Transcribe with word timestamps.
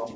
Hey, 0.00 0.06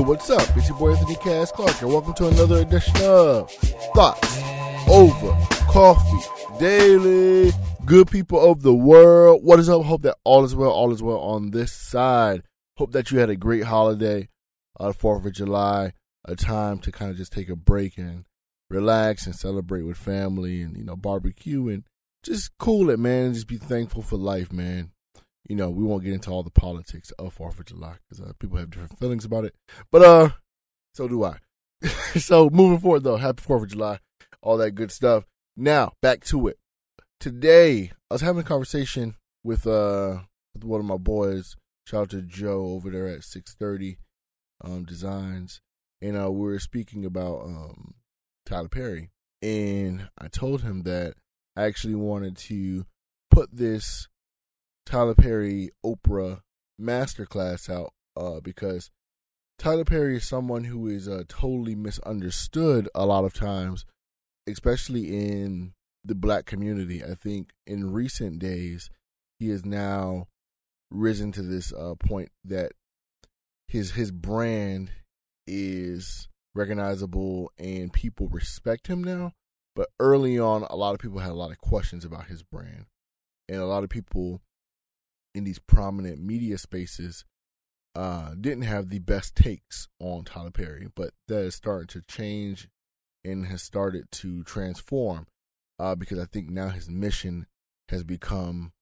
what's 0.00 0.28
up? 0.28 0.54
It's 0.54 0.68
your 0.68 0.76
boy 0.76 0.90
Anthony 0.90 1.16
Cass 1.16 1.50
Clark, 1.50 1.80
and 1.80 1.90
welcome 1.90 2.12
to 2.12 2.28
another 2.28 2.58
edition 2.58 2.94
of 3.00 3.50
Thoughts 3.94 4.38
Over 4.86 5.32
Coffee 5.70 6.58
Daily. 6.58 7.52
Good 7.86 8.10
people 8.10 8.38
of 8.38 8.60
the 8.60 8.74
world, 8.74 9.42
what 9.42 9.58
is 9.60 9.70
up? 9.70 9.82
Hope 9.84 10.02
that 10.02 10.18
all 10.24 10.44
is 10.44 10.54
well, 10.54 10.72
all 10.72 10.92
is 10.92 11.02
well 11.02 11.20
on 11.20 11.52
this 11.52 11.72
side. 11.72 12.42
Hope 12.76 12.92
that 12.92 13.10
you 13.10 13.18
had 13.18 13.30
a 13.30 13.36
great 13.36 13.64
holiday, 13.64 14.28
uh, 14.78 14.92
4th 14.92 15.24
of 15.24 15.32
July, 15.32 15.94
a 16.26 16.36
time 16.36 16.80
to 16.80 16.92
kind 16.92 17.10
of 17.10 17.16
just 17.16 17.32
take 17.32 17.48
a 17.48 17.56
break 17.56 17.96
and 17.96 18.26
relax 18.68 19.24
and 19.24 19.34
celebrate 19.34 19.84
with 19.84 19.96
family 19.96 20.60
and, 20.60 20.76
you 20.76 20.84
know, 20.84 20.96
barbecue 20.96 21.66
and 21.66 21.84
just 22.22 22.50
cool 22.58 22.90
it, 22.90 22.98
man. 22.98 23.32
Just 23.32 23.48
be 23.48 23.56
thankful 23.56 24.02
for 24.02 24.18
life, 24.18 24.52
man 24.52 24.90
you 25.48 25.56
know, 25.56 25.70
we 25.70 25.84
won't 25.84 26.04
get 26.04 26.12
into 26.12 26.30
all 26.30 26.42
the 26.42 26.50
politics 26.50 27.10
of 27.12 27.34
Fourth 27.34 27.58
of 27.58 27.66
July 27.66 27.96
because 28.08 28.24
uh, 28.24 28.32
people 28.38 28.58
have 28.58 28.70
different 28.70 28.98
feelings 28.98 29.24
about 29.24 29.44
it. 29.44 29.54
But 29.90 30.02
uh, 30.02 30.30
so 30.94 31.08
do 31.08 31.24
I. 31.24 31.38
so 32.18 32.48
moving 32.50 32.78
forward, 32.78 33.04
though, 33.04 33.16
happy 33.16 33.42
Fourth 33.42 33.64
of 33.64 33.70
July, 33.70 33.98
all 34.42 34.56
that 34.56 34.72
good 34.72 34.90
stuff. 34.90 35.24
Now 35.56 35.92
back 36.00 36.24
to 36.24 36.48
it. 36.48 36.58
Today, 37.20 37.92
I 38.10 38.14
was 38.14 38.22
having 38.22 38.40
a 38.40 38.44
conversation 38.44 39.16
with 39.42 39.66
uh 39.66 40.20
with 40.54 40.64
one 40.64 40.80
of 40.80 40.86
my 40.86 40.96
boys. 40.96 41.56
Shout 41.86 42.02
out 42.02 42.10
to 42.10 42.22
Joe 42.22 42.66
over 42.66 42.90
there 42.90 43.06
at 43.06 43.24
Six 43.24 43.54
Thirty 43.54 43.98
um, 44.62 44.84
Designs, 44.84 45.60
and 46.00 46.16
uh, 46.16 46.30
we 46.30 46.40
were 46.40 46.58
speaking 46.58 47.04
about 47.04 47.42
um, 47.44 47.94
Tyler 48.46 48.68
Perry, 48.68 49.10
and 49.42 50.08
I 50.18 50.28
told 50.28 50.62
him 50.62 50.82
that 50.82 51.14
I 51.56 51.64
actually 51.64 51.94
wanted 51.94 52.36
to 52.38 52.86
put 53.30 53.54
this 53.54 54.08
Tyler 54.86 55.14
Perry 55.14 55.70
Oprah 55.84 56.40
masterclass 56.80 57.70
out 57.70 57.92
uh, 58.16 58.40
because 58.40 58.90
Tyler 59.58 59.84
Perry 59.84 60.16
is 60.16 60.24
someone 60.24 60.64
who 60.64 60.86
is 60.88 61.08
uh, 61.08 61.22
totally 61.28 61.74
misunderstood 61.74 62.88
a 62.94 63.06
lot 63.06 63.24
of 63.24 63.32
times, 63.32 63.84
especially 64.48 65.16
in 65.16 65.72
the 66.04 66.14
black 66.14 66.44
community. 66.44 67.02
I 67.02 67.14
think 67.14 67.50
in 67.66 67.92
recent 67.92 68.38
days, 68.38 68.90
he 69.38 69.48
has 69.50 69.64
now 69.64 70.26
risen 70.90 71.32
to 71.32 71.42
this 71.42 71.72
uh, 71.72 71.94
point 71.98 72.30
that 72.44 72.72
his 73.68 73.92
his 73.92 74.10
brand 74.10 74.90
is 75.46 76.28
recognizable 76.54 77.50
and 77.58 77.92
people 77.92 78.28
respect 78.28 78.86
him 78.86 79.02
now. 79.02 79.32
But 79.74 79.88
early 79.98 80.38
on, 80.38 80.62
a 80.64 80.76
lot 80.76 80.94
of 80.94 81.00
people 81.00 81.18
had 81.18 81.32
a 81.32 81.34
lot 81.34 81.50
of 81.50 81.58
questions 81.58 82.04
about 82.04 82.26
his 82.26 82.42
brand, 82.42 82.86
and 83.48 83.60
a 83.60 83.66
lot 83.66 83.82
of 83.82 83.90
people 83.90 84.40
in 85.34 85.44
these 85.44 85.58
prominent 85.58 86.20
media 86.20 86.58
spaces 86.58 87.24
uh, 87.94 88.30
didn't 88.40 88.64
have 88.64 88.88
the 88.88 88.98
best 88.98 89.36
takes 89.36 89.88
on 90.00 90.24
Tyler 90.24 90.50
Perry, 90.50 90.88
but 90.94 91.10
that 91.28 91.38
is 91.38 91.54
starting 91.54 91.86
to 91.88 92.02
change 92.02 92.68
and 93.24 93.46
has 93.46 93.62
started 93.62 94.10
to 94.10 94.42
transform 94.44 95.26
uh, 95.78 95.94
because 95.94 96.18
I 96.18 96.26
think 96.26 96.50
now 96.50 96.68
his 96.68 96.88
mission 96.88 97.46
has 97.88 98.04
become 98.04 98.72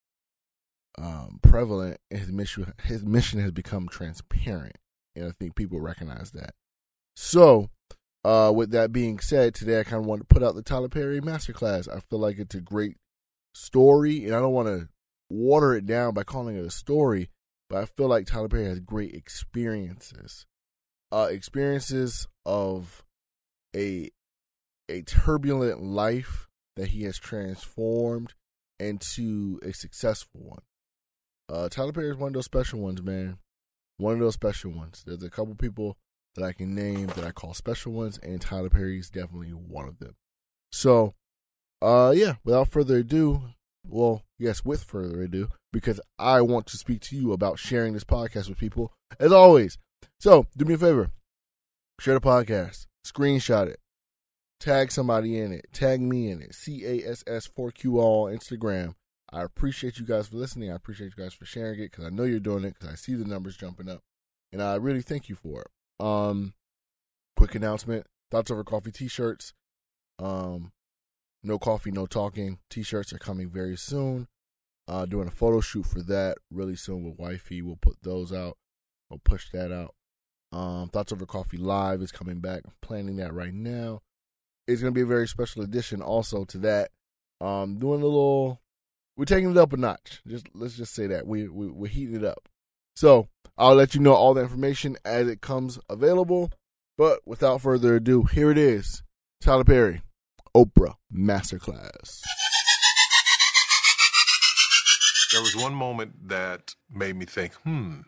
um, 0.98 1.38
prevalent 1.42 1.98
his 2.10 2.30
mission 2.30 2.72
his 2.84 3.02
mission 3.02 3.40
has 3.40 3.50
become 3.50 3.88
transparent, 3.88 4.76
and 5.16 5.26
I 5.26 5.30
think 5.30 5.54
people 5.54 5.80
recognize 5.80 6.32
that. 6.32 6.54
So, 7.16 7.70
uh, 8.24 8.52
with 8.54 8.70
that 8.72 8.92
being 8.92 9.18
said, 9.18 9.54
today 9.54 9.80
I 9.80 9.84
kind 9.84 10.00
of 10.00 10.06
want 10.06 10.20
to 10.20 10.34
put 10.34 10.42
out 10.42 10.54
the 10.54 10.62
Tyler 10.62 10.88
Perry 10.88 11.20
Masterclass. 11.20 11.88
I 11.88 12.00
feel 12.00 12.18
like 12.18 12.38
it's 12.38 12.54
a 12.54 12.60
great 12.60 12.96
story, 13.54 14.26
and 14.26 14.34
I 14.34 14.40
don't 14.40 14.52
want 14.52 14.68
to 14.68 14.88
water 15.32 15.74
it 15.74 15.86
down 15.86 16.14
by 16.14 16.22
calling 16.22 16.56
it 16.56 16.64
a 16.64 16.70
story, 16.70 17.30
but 17.68 17.82
I 17.82 17.86
feel 17.86 18.08
like 18.08 18.26
Tyler 18.26 18.48
Perry 18.48 18.66
has 18.66 18.80
great 18.80 19.14
experiences. 19.14 20.46
Uh, 21.10 21.28
experiences 21.30 22.26
of 22.46 23.02
a 23.74 24.10
a 24.88 25.02
turbulent 25.02 25.82
life 25.82 26.48
that 26.76 26.88
he 26.88 27.04
has 27.04 27.18
transformed 27.18 28.34
into 28.78 29.58
a 29.62 29.72
successful 29.72 30.40
one. 30.42 30.62
Uh, 31.48 31.68
Tyler 31.68 31.92
Perry 31.92 32.10
is 32.10 32.16
one 32.16 32.28
of 32.28 32.34
those 32.34 32.44
special 32.44 32.80
ones, 32.80 33.02
man. 33.02 33.38
One 33.98 34.14
of 34.14 34.20
those 34.20 34.34
special 34.34 34.70
ones. 34.72 35.02
There's 35.06 35.22
a 35.22 35.30
couple 35.30 35.54
people 35.54 35.98
that 36.34 36.44
I 36.44 36.52
can 36.52 36.74
name 36.74 37.06
that 37.08 37.24
I 37.24 37.30
call 37.30 37.54
special 37.54 37.92
ones, 37.92 38.18
and 38.22 38.40
Tyler 38.40 38.70
Perry 38.70 38.98
is 38.98 39.10
definitely 39.10 39.50
one 39.50 39.86
of 39.86 39.98
them. 39.98 40.16
So, 40.72 41.14
uh, 41.82 42.12
yeah, 42.16 42.36
without 42.44 42.68
further 42.68 42.98
ado, 42.98 43.50
well, 43.92 44.22
yes, 44.38 44.64
with 44.64 44.84
further 44.84 45.22
ado, 45.22 45.48
because 45.72 46.00
I 46.18 46.40
want 46.40 46.66
to 46.68 46.78
speak 46.78 47.00
to 47.02 47.16
you 47.16 47.32
about 47.32 47.58
sharing 47.58 47.92
this 47.92 48.04
podcast 48.04 48.48
with 48.48 48.58
people, 48.58 48.92
as 49.20 49.32
always. 49.32 49.78
So, 50.18 50.46
do 50.56 50.64
me 50.64 50.74
a 50.74 50.78
favor 50.78 51.10
share 52.00 52.14
the 52.14 52.20
podcast, 52.20 52.86
screenshot 53.06 53.68
it, 53.68 53.78
tag 54.58 54.90
somebody 54.90 55.38
in 55.38 55.52
it, 55.52 55.66
tag 55.72 56.00
me 56.00 56.30
in 56.30 56.40
it, 56.40 56.54
C 56.54 56.84
A 56.84 57.08
S 57.08 57.22
S 57.26 57.48
4Q 57.48 57.98
on 57.98 58.36
Instagram. 58.36 58.94
I 59.30 59.42
appreciate 59.42 59.98
you 59.98 60.06
guys 60.06 60.28
for 60.28 60.36
listening. 60.36 60.72
I 60.72 60.74
appreciate 60.74 61.12
you 61.16 61.22
guys 61.22 61.34
for 61.34 61.44
sharing 61.44 61.78
it 61.78 61.90
because 61.90 62.04
I 62.04 62.10
know 62.10 62.24
you're 62.24 62.40
doing 62.40 62.64
it 62.64 62.74
because 62.74 62.88
I 62.88 62.96
see 62.96 63.14
the 63.14 63.24
numbers 63.24 63.56
jumping 63.56 63.88
up, 63.88 64.00
and 64.52 64.62
I 64.62 64.76
really 64.76 65.02
thank 65.02 65.28
you 65.28 65.36
for 65.36 65.62
it. 65.62 66.04
Um, 66.04 66.54
quick 67.36 67.54
announcement: 67.54 68.06
Thoughts 68.30 68.50
over 68.50 68.64
Coffee 68.64 68.90
T-shirts. 68.90 69.52
Um, 70.18 70.72
no 71.42 71.58
Coffee, 71.58 71.90
No 71.90 72.06
Talking 72.06 72.58
t 72.70 72.82
shirts 72.82 73.12
are 73.12 73.18
coming 73.18 73.50
very 73.50 73.76
soon. 73.76 74.28
Uh, 74.88 75.06
doing 75.06 75.28
a 75.28 75.32
photo 75.32 75.60
shoot 75.60 75.86
for 75.86 76.02
that 76.02 76.38
really 76.50 76.76
soon 76.76 77.04
with 77.04 77.18
Wifey. 77.18 77.62
We'll 77.62 77.78
put 77.80 77.96
those 78.02 78.32
out. 78.32 78.56
We'll 79.10 79.20
push 79.24 79.50
that 79.52 79.72
out. 79.72 79.94
Um, 80.52 80.88
Thoughts 80.88 81.12
Over 81.12 81.24
Coffee 81.24 81.56
Live 81.56 82.02
is 82.02 82.12
coming 82.12 82.40
back. 82.40 82.62
I'm 82.64 82.72
planning 82.82 83.16
that 83.16 83.32
right 83.32 83.54
now. 83.54 84.02
It's 84.66 84.80
going 84.80 84.92
to 84.92 84.94
be 84.94 85.02
a 85.02 85.06
very 85.06 85.26
special 85.26 85.62
edition 85.62 86.02
also 86.02 86.44
to 86.44 86.58
that. 86.58 86.90
Um, 87.40 87.78
doing 87.78 88.02
a 88.02 88.04
little, 88.04 88.60
we're 89.16 89.24
taking 89.24 89.50
it 89.50 89.56
up 89.56 89.72
a 89.72 89.76
notch. 89.76 90.20
Just 90.26 90.46
let's 90.54 90.76
just 90.76 90.94
say 90.94 91.06
that 91.08 91.26
we, 91.26 91.48
we 91.48 91.68
we're 91.68 91.88
heating 91.88 92.16
it 92.16 92.24
up. 92.24 92.48
So 92.94 93.28
I'll 93.56 93.74
let 93.74 93.94
you 93.94 94.00
know 94.00 94.14
all 94.14 94.34
the 94.34 94.42
information 94.42 94.96
as 95.04 95.28
it 95.28 95.40
comes 95.40 95.78
available. 95.88 96.50
But 96.98 97.20
without 97.26 97.62
further 97.62 97.96
ado, 97.96 98.24
here 98.24 98.50
it 98.50 98.58
is, 98.58 99.02
Tyler 99.40 99.64
Perry. 99.64 100.02
Oprah 100.54 100.96
Masterclass. 101.12 102.20
There 105.32 105.40
was 105.40 105.56
one 105.56 105.74
moment 105.74 106.28
that 106.28 106.74
made 106.90 107.16
me 107.16 107.24
think, 107.24 107.54
hmm, 107.54 108.00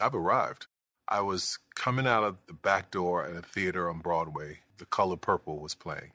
I've 0.00 0.14
arrived. 0.14 0.66
I 1.06 1.20
was 1.20 1.58
coming 1.74 2.06
out 2.06 2.24
of 2.24 2.38
the 2.46 2.54
back 2.54 2.90
door 2.90 3.26
at 3.26 3.36
a 3.36 3.42
theater 3.42 3.90
on 3.90 3.98
Broadway. 3.98 4.60
The 4.78 4.86
Color 4.86 5.16
Purple 5.16 5.58
was 5.60 5.74
playing. 5.74 6.12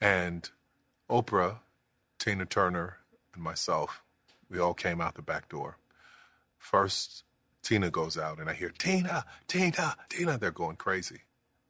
And 0.00 0.48
Oprah, 1.10 1.58
Tina 2.20 2.46
Turner, 2.46 2.98
and 3.34 3.42
myself, 3.42 4.04
we 4.48 4.60
all 4.60 4.74
came 4.74 5.00
out 5.00 5.16
the 5.16 5.22
back 5.22 5.48
door. 5.48 5.78
First, 6.58 7.24
Tina 7.62 7.90
goes 7.90 8.16
out, 8.16 8.38
and 8.38 8.48
I 8.48 8.54
hear, 8.54 8.70
Tina, 8.70 9.24
Tina, 9.48 9.96
Tina. 10.08 10.38
They're 10.38 10.52
going 10.52 10.76
crazy. 10.76 11.22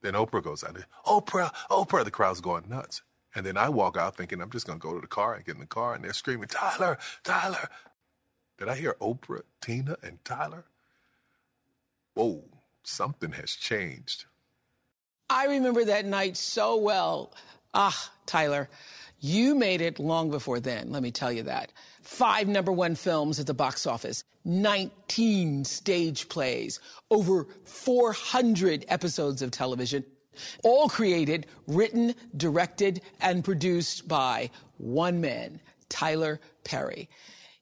Then 0.03 0.15
Oprah 0.15 0.43
goes 0.43 0.65
out. 0.65 0.77
Oprah, 1.07 1.53
Oprah. 1.71 2.05
The 2.05 2.11
crowd's 2.11 2.41
going 2.41 2.69
nuts. 2.69 3.03
And 3.35 3.47
then 3.47 3.57
I 3.57 3.69
walk 3.69 3.97
out 3.97 4.17
thinking 4.17 4.41
I'm 4.41 4.51
just 4.51 4.67
going 4.67 4.81
to 4.81 4.83
go 4.83 4.95
to 4.95 5.01
the 5.01 5.07
car 5.07 5.35
and 5.35 5.45
get 5.45 5.55
in 5.55 5.61
the 5.61 5.67
car. 5.67 5.95
And 5.95 6.03
they're 6.03 6.13
screaming, 6.13 6.49
Tyler, 6.49 6.99
Tyler. 7.23 7.69
Did 8.59 8.69
I 8.69 8.75
hear 8.75 8.97
Oprah, 9.01 9.43
Tina, 9.61 9.97
and 10.03 10.23
Tyler? 10.25 10.65
Whoa, 12.15 12.45
something 12.83 13.33
has 13.33 13.53
changed. 13.53 14.25
I 15.31 15.47
remember 15.47 15.85
that 15.85 16.05
night 16.05 16.37
so 16.37 16.77
well. 16.77 17.33
Ah, 17.73 18.11
Tyler, 18.27 18.69
you 19.21 19.55
made 19.55 19.81
it 19.81 19.99
long 19.99 20.31
before 20.31 20.59
then, 20.61 20.91
let 20.91 21.03
me 21.03 21.13
tell 21.13 21.31
you 21.31 21.45
that. 21.45 21.73
Five 22.03 22.49
number 22.49 22.73
one 22.73 22.95
films 22.95 23.39
at 23.39 23.47
the 23.47 23.55
box 23.55 23.87
office, 23.87 24.25
19 24.45 25.65
stage 25.65 26.29
plays, 26.29 26.81
over 27.11 27.47
400 27.65 28.87
episodes 28.89 29.43
of 29.43 29.51
television, 29.51 30.05
all 30.63 30.89
created, 30.89 31.47
written, 31.67 32.15
directed, 32.37 33.03
and 33.21 33.45
produced 33.45 34.09
by 34.09 34.51
one 34.79 35.21
man, 35.21 35.61
Tyler 35.89 36.41
Perry. 36.65 37.09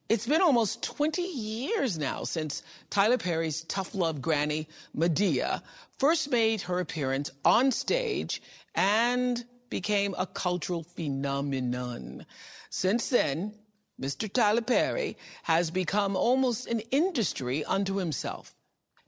It's 0.08 0.26
been 0.26 0.40
almost 0.40 0.82
20 0.84 1.20
years 1.20 1.98
now 1.98 2.24
since 2.24 2.62
Tyler 2.88 3.18
Perry's 3.18 3.62
tough 3.64 3.94
love 3.94 4.22
granny, 4.22 4.68
Madea, 4.96 5.62
first 5.98 6.30
made 6.30 6.62
her 6.62 6.78
appearance 6.78 7.30
on 7.44 7.72
stage 7.72 8.40
and 8.74 9.44
became 9.68 10.14
a 10.16 10.26
cultural 10.26 10.82
phenomenon. 10.82 12.24
Since 12.70 13.10
then, 13.10 13.52
Mr. 14.00 14.32
Tyler 14.32 14.62
Perry 14.62 15.16
has 15.42 15.70
become 15.70 16.16
almost 16.16 16.66
an 16.66 16.80
industry 16.90 17.64
unto 17.64 17.96
himself. 17.96 18.54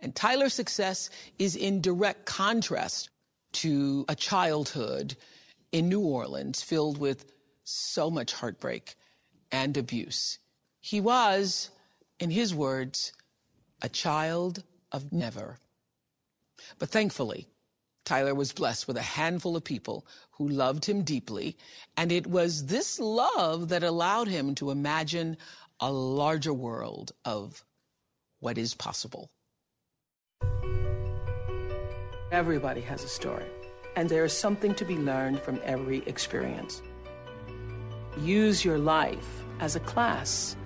And 0.00 0.14
Tyler's 0.14 0.54
success 0.54 1.10
is 1.38 1.54
in 1.54 1.80
direct 1.80 2.24
contrast 2.26 3.10
to 3.52 4.04
a 4.08 4.14
childhood 4.14 5.16
in 5.72 5.88
New 5.88 6.00
Orleans 6.00 6.62
filled 6.62 6.98
with 6.98 7.32
so 7.64 8.10
much 8.10 8.32
heartbreak 8.32 8.96
and 9.52 9.76
abuse. 9.76 10.38
He 10.80 11.00
was, 11.00 11.70
in 12.18 12.30
his 12.30 12.54
words, 12.54 13.12
a 13.82 13.88
child 13.88 14.64
of 14.92 15.12
never. 15.12 15.58
But 16.78 16.88
thankfully, 16.88 17.46
Tyler 18.04 18.34
was 18.34 18.52
blessed 18.52 18.88
with 18.88 18.96
a 18.96 19.02
handful 19.02 19.56
of 19.56 19.64
people 19.64 20.06
who 20.40 20.48
loved 20.48 20.86
him 20.86 21.02
deeply, 21.02 21.54
and 21.98 22.10
it 22.10 22.26
was 22.26 22.64
this 22.64 22.98
love 22.98 23.68
that 23.68 23.82
allowed 23.82 24.26
him 24.26 24.54
to 24.54 24.70
imagine 24.70 25.36
a 25.80 25.92
larger 25.92 26.54
world 26.54 27.12
of 27.26 27.62
what 28.38 28.56
is 28.56 28.72
possible. 28.72 29.28
Everybody 32.32 32.80
has 32.80 33.04
a 33.04 33.08
story, 33.08 33.44
and 33.96 34.08
there 34.08 34.24
is 34.24 34.32
something 34.32 34.74
to 34.76 34.84
be 34.86 34.96
learned 34.96 35.40
from 35.40 35.60
every 35.62 35.98
experience. 36.06 36.80
Use 38.22 38.64
your 38.64 38.78
life 38.78 39.44
as 39.58 39.76
a 39.76 39.80
class. 39.80 40.56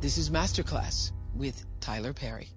This 0.00 0.18
is 0.18 0.30
Masterclass 0.30 1.12
with 1.32 1.64
Tyler 1.78 2.12
Perry. 2.12 2.48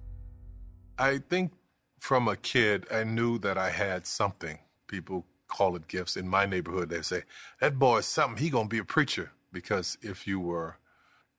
I 0.97 1.19
think 1.19 1.51
from 1.99 2.27
a 2.27 2.37
kid, 2.37 2.87
I 2.91 3.03
knew 3.03 3.37
that 3.37 3.59
I 3.59 3.69
had 3.69 4.07
something. 4.07 4.57
People 4.87 5.27
call 5.51 5.75
it 5.75 5.87
gifts. 5.87 6.17
In 6.17 6.27
my 6.27 6.45
neighborhood, 6.45 6.89
they 6.89 7.01
say, 7.01 7.23
that 7.59 7.77
boy 7.77 7.99
is 7.99 8.05
something, 8.07 8.43
he 8.43 8.49
gonna 8.49 8.67
be 8.67 8.79
a 8.79 8.85
preacher. 8.85 9.31
Because 9.53 9.97
if 10.01 10.25
you 10.25 10.39
were 10.39 10.77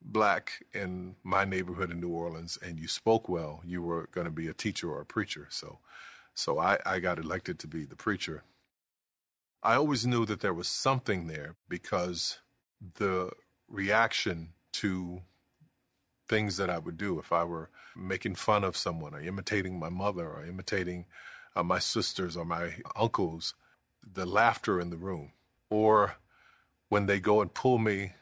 black 0.01 0.63
in 0.73 1.15
my 1.23 1.45
neighborhood 1.45 1.91
in 1.91 1.99
New 1.99 2.09
Orleans 2.09 2.57
and 2.61 2.79
you 2.79 2.87
spoke 2.87 3.27
well, 3.27 3.61
you 3.65 3.81
were 3.81 4.07
gonna 4.11 4.31
be 4.31 4.47
a 4.47 4.53
teacher 4.53 4.91
or 4.91 5.01
a 5.01 5.05
preacher. 5.05 5.47
So 5.49 5.79
so 6.35 6.59
I, 6.59 6.79
I 6.85 6.99
got 6.99 7.19
elected 7.19 7.59
to 7.59 7.67
be 7.67 7.85
the 7.85 7.95
preacher. 7.95 8.43
I 9.61 9.75
always 9.75 10.05
knew 10.05 10.25
that 10.25 10.41
there 10.41 10.53
was 10.53 10.67
something 10.67 11.27
there 11.27 11.55
because 11.69 12.39
the 12.95 13.31
reaction 13.69 14.49
to 14.73 15.21
things 16.27 16.57
that 16.57 16.69
I 16.69 16.79
would 16.79 16.97
do 16.97 17.19
if 17.19 17.31
I 17.31 17.43
were 17.43 17.69
making 17.95 18.35
fun 18.35 18.63
of 18.63 18.75
someone 18.75 19.13
or 19.13 19.21
imitating 19.21 19.79
my 19.79 19.89
mother 19.89 20.27
or 20.27 20.45
imitating 20.45 21.05
uh, 21.55 21.63
my 21.63 21.79
sisters 21.79 22.35
or 22.35 22.45
my 22.45 22.73
uncles, 22.95 23.53
the 24.11 24.25
laughter 24.25 24.79
in 24.79 24.89
the 24.89 24.97
room, 24.97 25.31
or 25.69 26.15
when 26.89 27.05
they 27.05 27.19
go 27.19 27.41
and 27.41 27.53
pull 27.53 27.77
me 27.77 28.13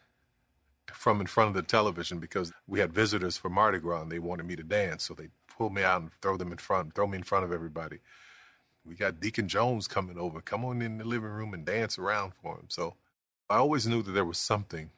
from 0.93 1.21
in 1.21 1.27
front 1.27 1.49
of 1.49 1.53
the 1.55 1.61
television 1.61 2.19
because 2.19 2.51
we 2.67 2.79
had 2.79 2.93
visitors 2.93 3.37
for 3.37 3.49
Mardi 3.49 3.79
Gras 3.79 4.01
and 4.03 4.11
they 4.11 4.19
wanted 4.19 4.45
me 4.45 4.55
to 4.55 4.63
dance, 4.63 5.03
so 5.03 5.13
they 5.13 5.29
pull 5.47 5.69
me 5.69 5.83
out 5.83 6.01
and 6.01 6.11
throw 6.21 6.37
them 6.37 6.51
in 6.51 6.57
front, 6.57 6.95
throw 6.95 7.07
me 7.07 7.17
in 7.17 7.23
front 7.23 7.45
of 7.45 7.51
everybody. 7.51 7.99
We 8.85 8.95
got 8.95 9.19
Deacon 9.19 9.47
Jones 9.47 9.87
coming 9.87 10.17
over. 10.17 10.41
Come 10.41 10.65
on 10.65 10.81
in 10.81 10.97
the 10.97 11.03
living 11.05 11.29
room 11.29 11.53
and 11.53 11.65
dance 11.65 11.99
around 11.99 12.33
for 12.41 12.55
him. 12.55 12.65
So 12.69 12.95
I 13.49 13.57
always 13.57 13.87
knew 13.87 14.01
that 14.01 14.11
there 14.11 14.25
was 14.25 14.39
something 14.39 14.89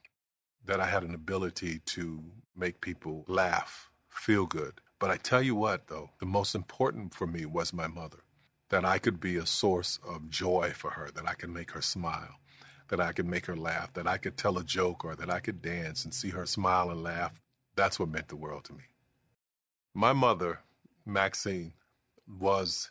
that 0.66 0.80
I 0.80 0.86
had 0.86 1.04
an 1.04 1.14
ability 1.14 1.80
to 1.88 2.24
make 2.56 2.82
people 2.82 3.26
laugh, 3.28 3.90
feel 4.10 4.46
good. 4.46 4.80
But 5.00 5.12
I 5.12 5.18
tell 5.18 5.42
you 5.42 5.56
what, 5.56 5.88
though, 5.88 6.12
the 6.20 6.26
most 6.26 6.56
important 6.56 7.14
for 7.14 7.28
me 7.28 7.46
was 7.46 7.74
my 7.74 7.88
mother. 7.88 8.20
That 8.70 8.86
I 8.86 8.98
could 8.98 9.20
be 9.20 9.38
a 9.38 9.46
source 9.46 10.00
of 10.08 10.30
joy 10.30 10.72
for 10.76 10.92
her, 10.92 11.10
that 11.16 11.28
I 11.28 11.34
could 11.34 11.50
make 11.50 11.72
her 11.72 11.82
smile, 11.82 12.40
that 12.90 13.00
I 13.00 13.12
could 13.12 13.28
make 13.28 13.46
her 13.46 13.56
laugh, 13.56 13.94
that 13.94 14.08
I 14.08 14.18
could 14.18 14.38
tell 14.38 14.58
a 14.58 14.64
joke 14.64 15.06
or 15.06 15.16
that 15.16 15.30
I 15.30 15.40
could 15.40 15.62
dance 15.62 16.06
and 16.06 16.14
see 16.14 16.30
her 16.30 16.46
smile 16.46 16.90
and 16.90 17.04
laugh. 17.04 17.40
That's 17.76 18.00
what 18.00 18.10
meant 18.10 18.30
the 18.30 18.36
world 18.36 18.64
to 18.66 18.74
me. 18.74 18.84
My 19.94 20.14
mother, 20.14 20.60
Maxine, 21.06 21.74
was 22.28 22.90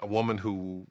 a 0.00 0.06
woman 0.06 0.38
who 0.38 0.86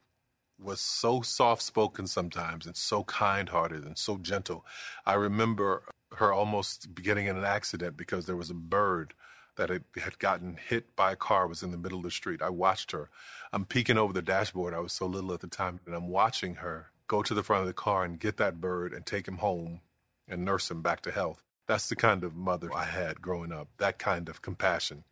was 0.59 0.79
so 0.79 1.21
soft 1.21 1.61
spoken 1.61 2.07
sometimes 2.07 2.65
and 2.65 2.75
so 2.75 3.03
kind 3.05 3.49
hearted 3.49 3.83
and 3.83 3.97
so 3.97 4.17
gentle. 4.17 4.65
I 5.05 5.13
remember 5.13 5.83
her 6.13 6.33
almost 6.33 6.93
getting 6.95 7.27
in 7.27 7.37
an 7.37 7.45
accident 7.45 7.97
because 7.97 8.25
there 8.25 8.35
was 8.35 8.49
a 8.49 8.55
bird 8.55 9.13
that 9.57 9.69
had 9.69 10.19
gotten 10.19 10.57
hit 10.57 10.95
by 10.95 11.11
a 11.11 11.15
car 11.15 11.47
was 11.47 11.63
in 11.63 11.71
the 11.71 11.77
middle 11.77 11.99
of 11.99 12.03
the 12.03 12.11
street. 12.11 12.41
I 12.41 12.49
watched 12.49 12.91
her. 12.91 13.09
I'm 13.51 13.65
peeking 13.65 13.97
over 13.97 14.13
the 14.13 14.21
dashboard. 14.21 14.73
I 14.73 14.79
was 14.79 14.93
so 14.93 15.05
little 15.05 15.33
at 15.33 15.41
the 15.41 15.47
time, 15.47 15.79
and 15.85 15.93
I'm 15.93 16.07
watching 16.07 16.55
her 16.55 16.91
go 17.07 17.21
to 17.21 17.33
the 17.33 17.43
front 17.43 17.61
of 17.61 17.67
the 17.67 17.73
car 17.73 18.05
and 18.05 18.19
get 18.19 18.37
that 18.37 18.61
bird 18.61 18.93
and 18.93 19.05
take 19.05 19.27
him 19.27 19.37
home 19.37 19.81
and 20.27 20.45
nurse 20.45 20.71
him 20.71 20.81
back 20.81 21.01
to 21.01 21.11
health. 21.11 21.43
That's 21.67 21.89
the 21.89 21.95
kind 21.95 22.23
of 22.23 22.35
mother 22.35 22.69
I 22.73 22.85
had 22.85 23.21
growing 23.21 23.51
up, 23.51 23.67
that 23.77 23.99
kind 23.99 24.29
of 24.29 24.41
compassion. 24.41 25.03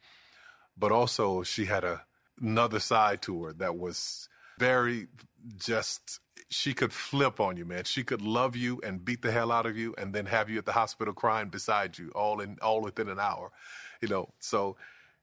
But 0.77 0.91
also, 0.93 1.43
she 1.43 1.65
had 1.65 1.83
a, 1.83 2.03
another 2.41 2.79
side 2.79 3.21
to 3.23 3.43
her 3.43 3.53
that 3.53 3.77
was 3.77 4.29
very 4.57 5.07
just, 5.57 6.21
she 6.49 6.73
could 6.73 6.93
flip 6.93 7.39
on 7.39 7.57
you, 7.57 7.65
man. 7.65 7.83
She 7.83 8.03
could 8.03 8.21
love 8.21 8.55
you 8.55 8.79
and 8.83 9.03
beat 9.03 9.21
the 9.21 9.31
hell 9.31 9.51
out 9.51 9.65
of 9.65 9.77
you 9.77 9.93
and 9.97 10.13
then 10.13 10.25
have 10.25 10.49
you 10.49 10.57
at 10.57 10.65
the 10.65 10.71
hospital 10.71 11.13
crying 11.13 11.49
beside 11.49 11.97
you 11.97 12.11
all 12.15 12.39
in 12.39 12.57
all 12.61 12.81
within 12.81 13.09
an 13.09 13.19
hour, 13.19 13.51
you 14.01 14.07
know. 14.07 14.29
So 14.39 14.77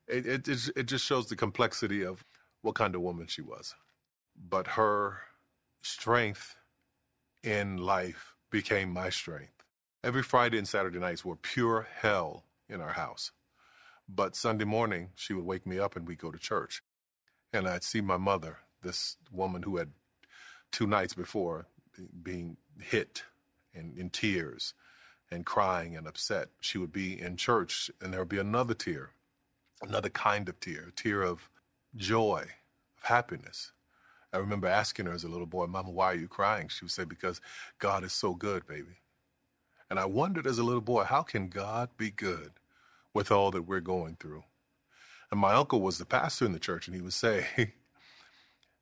it, 0.09 0.27
it, 0.27 0.49
it 0.77 0.87
just 0.87 1.05
shows 1.05 1.27
the 1.27 1.37
complexity 1.37 2.05
of 2.05 2.25
what 2.63 2.75
kind 2.75 2.95
of 2.95 3.01
woman 3.01 3.27
she 3.27 3.43
was. 3.43 3.75
But 4.49 4.67
her 4.69 5.19
strength 5.83 6.57
in 7.43 7.79
life 7.79 8.35
became 8.51 8.93
my 8.93 9.11
strength. 9.11 9.65
Every 10.05 10.23
Friday 10.23 10.59
and 10.59 10.69
Saturday 10.69 10.99
nights 10.99 11.25
were 11.25 11.37
pure 11.37 11.87
hell 12.01 12.45
in 12.69 12.81
our 12.81 12.93
house. 12.93 13.33
But 14.09 14.37
Sunday 14.37 14.65
morning, 14.65 15.11
she 15.15 15.33
would 15.33 15.45
wake 15.45 15.67
me 15.67 15.79
up 15.79 15.97
and 15.97 16.07
we'd 16.07 16.19
go 16.19 16.31
to 16.31 16.39
church. 16.39 16.83
And 17.53 17.67
I'd 17.67 17.83
see 17.83 18.01
my 18.01 18.17
mother, 18.17 18.59
this 18.83 19.17
woman 19.33 19.63
who 19.63 19.79
had 19.79 19.91
two 20.71 20.87
nights 20.87 21.15
before 21.15 21.67
being 22.23 22.57
hit 22.81 23.25
and 23.75 23.97
in 23.97 24.11
tears 24.11 24.75
and 25.31 25.45
crying 25.45 25.97
and 25.97 26.07
upset. 26.07 26.49
She 26.61 26.79
would 26.79 26.93
be 26.93 27.21
in 27.21 27.37
church 27.37 27.91
and 28.01 28.13
there 28.13 28.21
would 28.21 28.29
be 28.29 28.39
another 28.39 28.75
tear, 28.75 29.11
another 29.83 30.09
kind 30.09 30.49
of 30.49 30.59
tear, 30.61 30.87
a 30.89 30.93
tear 30.93 31.23
of 31.23 31.51
joy, 31.97 32.45
of 32.99 33.09
happiness. 33.09 33.73
I 34.33 34.39
remember 34.39 34.67
asking 34.67 35.07
her 35.07 35.13
as 35.13 35.25
a 35.25 35.29
little 35.29 35.47
boy, 35.47 35.67
Mama, 35.67 35.91
why 35.91 36.07
are 36.13 36.17
you 36.17 36.29
crying? 36.29 36.69
She 36.69 36.85
would 36.85 36.93
say, 36.93 37.05
Because 37.05 37.41
God 37.79 38.05
is 38.05 38.13
so 38.13 38.35
good, 38.35 38.67
baby. 38.67 39.01
And 39.89 39.99
I 39.99 40.05
wondered 40.05 40.47
as 40.47 40.59
a 40.59 40.65
little 40.65 40.81
boy, 40.81 41.05
how 41.05 41.23
can 41.23 41.49
God 41.49 41.91
be 41.97 42.11
good 42.11 42.53
with 43.15 43.31
all 43.31 43.51
that 43.53 43.63
we're 43.63 43.81
going 43.81 44.17
through? 44.19 44.43
And 45.31 45.41
my 45.41 45.55
uncle 45.55 45.81
was 45.81 45.99
the 45.99 46.05
pastor 46.05 46.45
in 46.45 46.53
the 46.53 46.59
church, 46.59 46.87
and 46.87 46.95
he 46.95 47.01
would 47.01 47.13
say, 47.13 47.47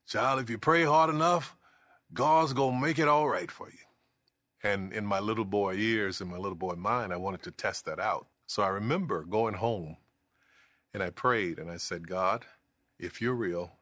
Child, 0.07 0.41
if 0.41 0.51
you 0.51 0.59
pray 0.59 0.85
hard 0.85 1.11
enough, 1.11 1.57
God's 2.13 2.53
going 2.53 2.75
to 2.75 2.87
make 2.87 2.99
it 2.99 3.09
all 3.09 3.29
right 3.29 3.51
for 3.51 3.69
you. 3.69 3.79
And 4.65 4.95
in 4.95 5.05
my 5.05 5.21
little 5.21 5.45
boy 5.45 5.75
ears 5.75 6.23
and 6.23 6.31
my 6.31 6.39
little 6.39 6.57
boy 6.57 6.75
mind, 6.75 7.13
I 7.13 7.17
wanted 7.17 7.43
to 7.43 7.51
test 7.51 7.85
that 7.85 8.01
out. 8.01 8.27
So 8.47 8.63
I 8.63 8.69
remember 8.69 9.25
going 9.25 9.55
home 9.55 9.99
and 10.95 11.03
I 11.03 11.11
prayed 11.11 11.59
and 11.59 11.71
I 11.71 11.77
said, 11.77 12.09
God, 12.09 12.47
if 12.99 13.21
you're 13.21 13.35
real, 13.35 13.75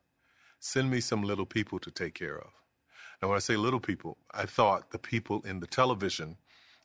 send 0.58 0.90
me 0.90 1.00
some 1.00 1.22
little 1.22 1.46
people 1.46 1.78
to 1.78 1.90
take 1.92 2.14
care 2.14 2.36
of. 2.36 2.50
And 3.20 3.30
when 3.30 3.36
I 3.36 3.40
say 3.40 3.56
little 3.56 3.80
people, 3.80 4.18
I 4.32 4.44
thought 4.44 4.90
the 4.90 4.98
people 4.98 5.40
in 5.42 5.60
the 5.60 5.68
television 5.68 6.36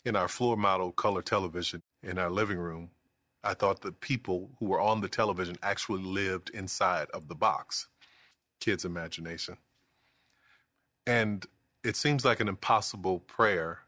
in 0.05 0.15
our 0.15 0.27
floor 0.27 0.55
model 0.55 0.91
color 0.91 1.24
television 1.24 1.81
in 2.03 2.19
our 2.19 2.29
living 2.29 2.60
room, 2.60 2.91
I 3.43 3.55
thought 3.55 3.81
the 3.81 3.91
people 3.91 4.51
who 4.60 4.67
were 4.67 4.79
on 4.79 5.01
the 5.01 5.10
television 5.10 5.57
actually 5.63 6.03
lived 6.03 6.51
inside 6.51 7.07
of 7.13 7.27
the 7.27 7.36
box. 7.36 7.88
Kids' 8.60 8.86
imagination. 8.86 9.57
And 11.07 11.45
it 11.83 11.95
seems 11.95 12.24
like 12.24 12.39
an 12.39 12.48
impossible 12.48 13.19
prayer 13.21 13.79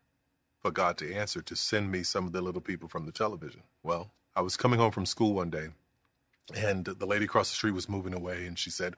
for 0.61 0.71
God 0.71 0.97
to 0.99 1.13
answer 1.13 1.41
to 1.41 1.55
send 1.55 1.91
me 1.91 2.03
some 2.03 2.25
of 2.27 2.33
the 2.33 2.41
little 2.41 2.61
people 2.61 2.89
from 2.89 3.05
the 3.05 3.11
television. 3.11 3.63
Well, 3.83 4.11
I 4.35 4.41
was 4.41 4.57
coming 4.57 4.79
home 4.79 4.91
from 4.91 5.05
school 5.05 5.33
one 5.33 5.49
day, 5.49 5.69
and 6.55 6.85
the 6.85 7.05
lady 7.05 7.25
across 7.25 7.49
the 7.49 7.55
street 7.55 7.73
was 7.73 7.89
moving 7.89 8.13
away, 8.13 8.45
and 8.47 8.59
she 8.59 8.69
said, 8.69 8.95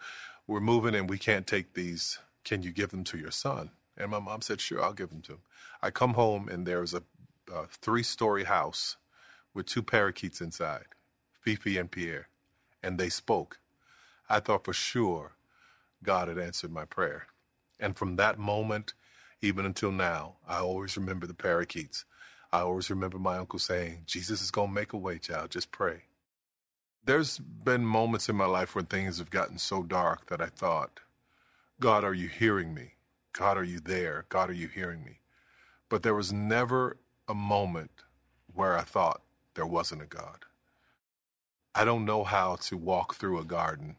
We're 0.48 0.62
moving 0.62 0.96
and 0.96 1.10
we 1.10 1.18
can't 1.18 1.48
take 1.48 1.74
these. 1.74 2.20
Can 2.44 2.64
you 2.64 2.72
give 2.72 2.90
them 2.92 3.04
to 3.06 3.18
your 3.18 3.32
son? 3.32 3.72
And 3.98 4.12
my 4.12 4.20
mom 4.20 4.42
said, 4.42 4.62
Sure, 4.62 4.84
I'll 4.84 4.94
give 4.94 5.10
them 5.10 5.22
to 5.24 5.34
him. 5.34 5.42
I 5.82 5.92
come 5.92 6.16
home 6.16 6.50
and 6.50 6.66
there's 6.68 6.94
a, 6.94 7.04
a 7.54 7.68
three 7.68 8.04
story 8.04 8.46
house 8.46 8.98
with 9.54 9.68
two 9.68 9.84
parakeets 9.84 10.42
inside, 10.42 10.86
Fifi 11.42 11.78
and 11.78 11.92
Pierre, 11.92 12.30
and 12.84 13.00
they 13.00 13.10
spoke. 13.10 13.60
I 14.30 14.40
thought 14.40 14.66
for 14.66 14.74
sure 14.74 15.34
God 16.04 16.28
had 16.30 16.40
answered 16.40 16.72
my 16.72 16.86
prayer. 16.86 17.28
And 17.80 17.96
from 17.98 18.16
that 18.18 18.40
moment, 18.40 18.94
even 19.42 19.66
until 19.66 19.92
now, 19.92 20.36
I 20.48 20.60
always 20.60 20.96
remember 20.98 21.26
the 21.26 21.34
parakeets. 21.34 22.06
I 22.52 22.60
always 22.62 22.90
remember 22.90 23.18
my 23.18 23.38
uncle 23.38 23.60
saying, 23.60 24.04
Jesus 24.06 24.42
is 24.42 24.52
going 24.52 24.70
to 24.70 24.74
make 24.74 24.94
a 24.94 24.98
way, 24.98 25.18
child, 25.18 25.52
just 25.52 25.72
pray. 25.72 26.04
There's 27.04 27.40
been 27.40 27.86
moments 27.86 28.30
in 28.30 28.36
my 28.36 28.46
life 28.46 28.76
when 28.76 28.86
things 28.86 29.18
have 29.18 29.32
gotten 29.32 29.58
so 29.58 29.82
dark 29.82 30.28
that 30.28 30.42
I 30.42 30.48
thought, 30.48 31.00
God, 31.80 32.04
are 32.04 32.14
you 32.14 32.28
hearing 32.28 32.74
me? 32.74 32.94
God, 33.34 33.58
are 33.58 33.64
you 33.64 33.80
there? 33.80 34.26
God, 34.30 34.50
are 34.52 34.54
you 34.54 34.68
hearing 34.68 35.04
me? 35.04 35.20
But 35.90 36.04
there 36.04 36.14
was 36.14 36.32
never 36.32 36.98
a 37.28 37.34
moment 37.34 38.04
where 38.54 38.78
I 38.78 38.82
thought 38.82 39.22
there 39.56 39.66
wasn't 39.66 40.04
a 40.04 40.06
God. 40.06 40.46
I 41.74 41.86
don't 41.86 42.06
know 42.06 42.24
how 42.24 42.58
to 42.58 42.78
walk 42.78 43.16
through 43.16 43.40
a 43.40 43.46
garden 43.46 43.96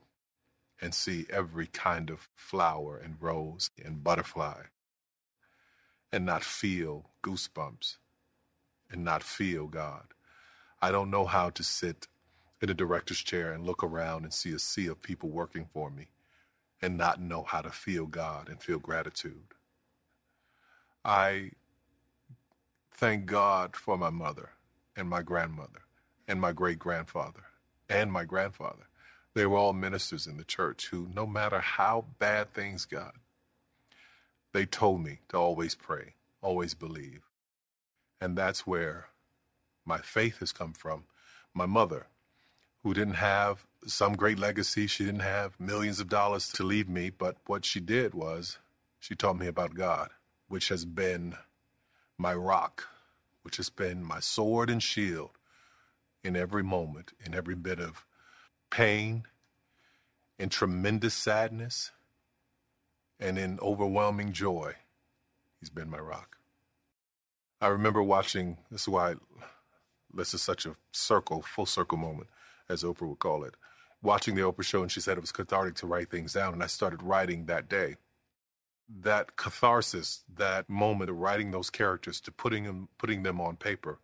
and 0.81 0.95
see 0.95 1.27
every 1.31 1.67
kind 1.67 2.11
of 2.11 2.29
flower 2.37 2.97
and 2.97 3.17
rose 3.21 3.71
and 3.83 4.05
butterfly 4.05 4.65
and 6.13 6.27
not 6.27 6.45
feel 6.45 7.11
goosebumps 7.23 7.97
and 8.91 9.05
not 9.05 9.23
feel 9.23 9.67
God. 9.67 10.05
I 10.81 10.91
don't 10.91 11.11
know 11.11 11.27
how 11.27 11.51
to 11.51 11.63
sit 11.65 12.09
in 12.61 12.71
a 12.71 12.75
director's 12.75 13.21
chair 13.21 13.53
and 13.53 13.65
look 13.65 13.83
around 13.83 14.25
and 14.25 14.33
see 14.35 14.53
a 14.53 14.59
sea 14.59 14.87
of 14.89 15.03
people 15.03 15.31
working 15.31 15.67
for 15.73 15.91
me 15.91 16.09
and 16.83 16.97
not 16.99 17.21
know 17.21 17.45
how 17.45 17.63
to 17.63 17.71
feel 17.71 18.07
God 18.07 18.49
and 18.49 18.61
feel 18.61 18.79
gratitude. 18.79 19.55
I 21.05 21.53
thank 22.93 23.27
God 23.27 23.77
for 23.77 23.97
my 23.97 24.11
mother 24.11 24.51
and 24.97 25.09
my 25.09 25.23
grandmother 25.23 25.83
and 26.29 26.41
my 26.41 26.53
great 26.53 26.79
grandfather 26.79 27.45
and 27.89 28.13
my 28.13 28.25
grandfather. 28.25 28.89
They 29.35 29.47
were 29.47 29.57
all 29.57 29.73
ministers 29.73 30.27
in 30.27 30.37
the 30.37 30.45
church 30.45 30.89
who, 30.89 31.09
no 31.15 31.27
matter 31.27 31.61
how 31.61 32.05
bad 32.19 32.53
things 32.53 32.85
got, 32.85 33.15
they 34.53 34.67
told 34.67 35.03
me 35.03 35.21
to 35.29 35.37
always 35.37 35.75
pray, 35.75 36.15
always 36.41 36.75
believe. 36.75 37.23
And 38.21 38.37
that's 38.37 38.67
where 38.67 39.07
my 39.85 39.99
faith 39.99 40.39
has 40.39 40.53
come 40.53 40.73
from. 40.73 41.05
My 41.55 41.67
mother, 41.67 42.07
who 42.83 42.95
didn't 42.95 43.15
have 43.15 43.67
some 43.87 44.15
great 44.15 44.39
legacy, 44.39 44.87
she 44.87 45.05
didn't 45.05 45.21
have 45.21 45.59
millions 45.59 46.01
of 46.01 46.09
dollars 46.09 46.49
to 46.53 46.63
leave 46.63 46.89
me, 46.89 47.11
but 47.11 47.37
what 47.47 47.65
she 47.65 47.81
did 47.81 48.15
was 48.15 48.59
she 49.01 49.15
taught 49.15 49.39
me 49.39 49.47
about 49.47 49.75
God, 49.75 50.11
which 50.49 50.69
has 50.69 50.85
been 50.85 51.35
my 52.17 52.35
rock, 52.35 52.89
which 53.43 53.57
has 53.57 53.71
been 53.71 54.05
my 54.05 54.21
sword 54.21 54.71
and 54.71 54.83
shield 54.83 55.31
in 56.23 56.37
every 56.37 56.63
moment, 56.63 57.13
in 57.25 57.35
every 57.35 57.57
bit 57.57 57.81
of 57.81 58.07
pain, 58.71 59.25
in 60.39 60.49
tremendous 60.49 61.15
sadness, 61.15 61.91
and 63.23 63.39
in 63.39 63.59
overwhelming 63.61 64.33
joy. 64.33 64.75
He's 65.61 65.71
been 65.71 65.89
my 65.89 65.99
rock. 65.99 66.37
I 67.61 67.69
remember 67.69 68.03
watching, 68.03 68.59
this 68.71 68.83
is 68.83 68.89
why 68.89 69.15
this 70.13 70.35
is 70.35 70.43
such 70.43 70.67
a 70.67 70.75
circle, 70.91 71.43
full 71.43 71.65
circle 71.67 71.99
moment, 71.99 72.29
as 72.69 72.83
Oprah 72.83 73.09
would 73.09 73.21
call 73.21 73.45
it. 73.45 73.55
Watching 74.03 74.35
the 74.35 74.43
Oprah 74.43 74.65
show, 74.65 74.83
and 74.83 74.91
she 74.91 75.01
said 75.01 75.17
it 75.17 75.21
was 75.21 75.31
cathartic 75.31 75.77
to 75.77 75.87
write 75.87 76.11
things 76.11 76.33
down, 76.33 76.53
and 76.53 76.63
I 76.63 76.67
started 76.67 77.03
writing 77.03 77.47
that 77.47 77.69
day. 77.69 77.95
That 78.89 79.37
catharsis, 79.37 80.25
that 80.35 80.69
moment 80.69 81.09
of 81.09 81.17
writing 81.19 81.53
those 81.53 81.71
characters 81.71 82.21
to 82.23 82.33
putting 82.33 82.65
them, 82.65 82.89
putting 82.99 83.23
them 83.23 83.41
on 83.41 83.57
paper, 83.57 84.01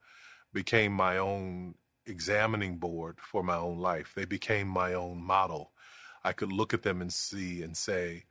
became 0.52 0.92
my 0.92 1.18
own 1.18 1.74
examining 2.06 2.76
board 2.76 3.18
for 3.20 3.42
my 3.42 3.56
own 3.56 3.78
life. 3.78 4.12
They 4.14 4.24
became 4.24 4.68
my 4.68 4.94
own 4.94 5.20
model. 5.20 5.72
I 6.22 6.32
could 6.32 6.52
look 6.52 6.72
at 6.72 6.84
them 6.84 7.02
and 7.02 7.12
see 7.12 7.62
and 7.62 7.76
say, 7.76 8.24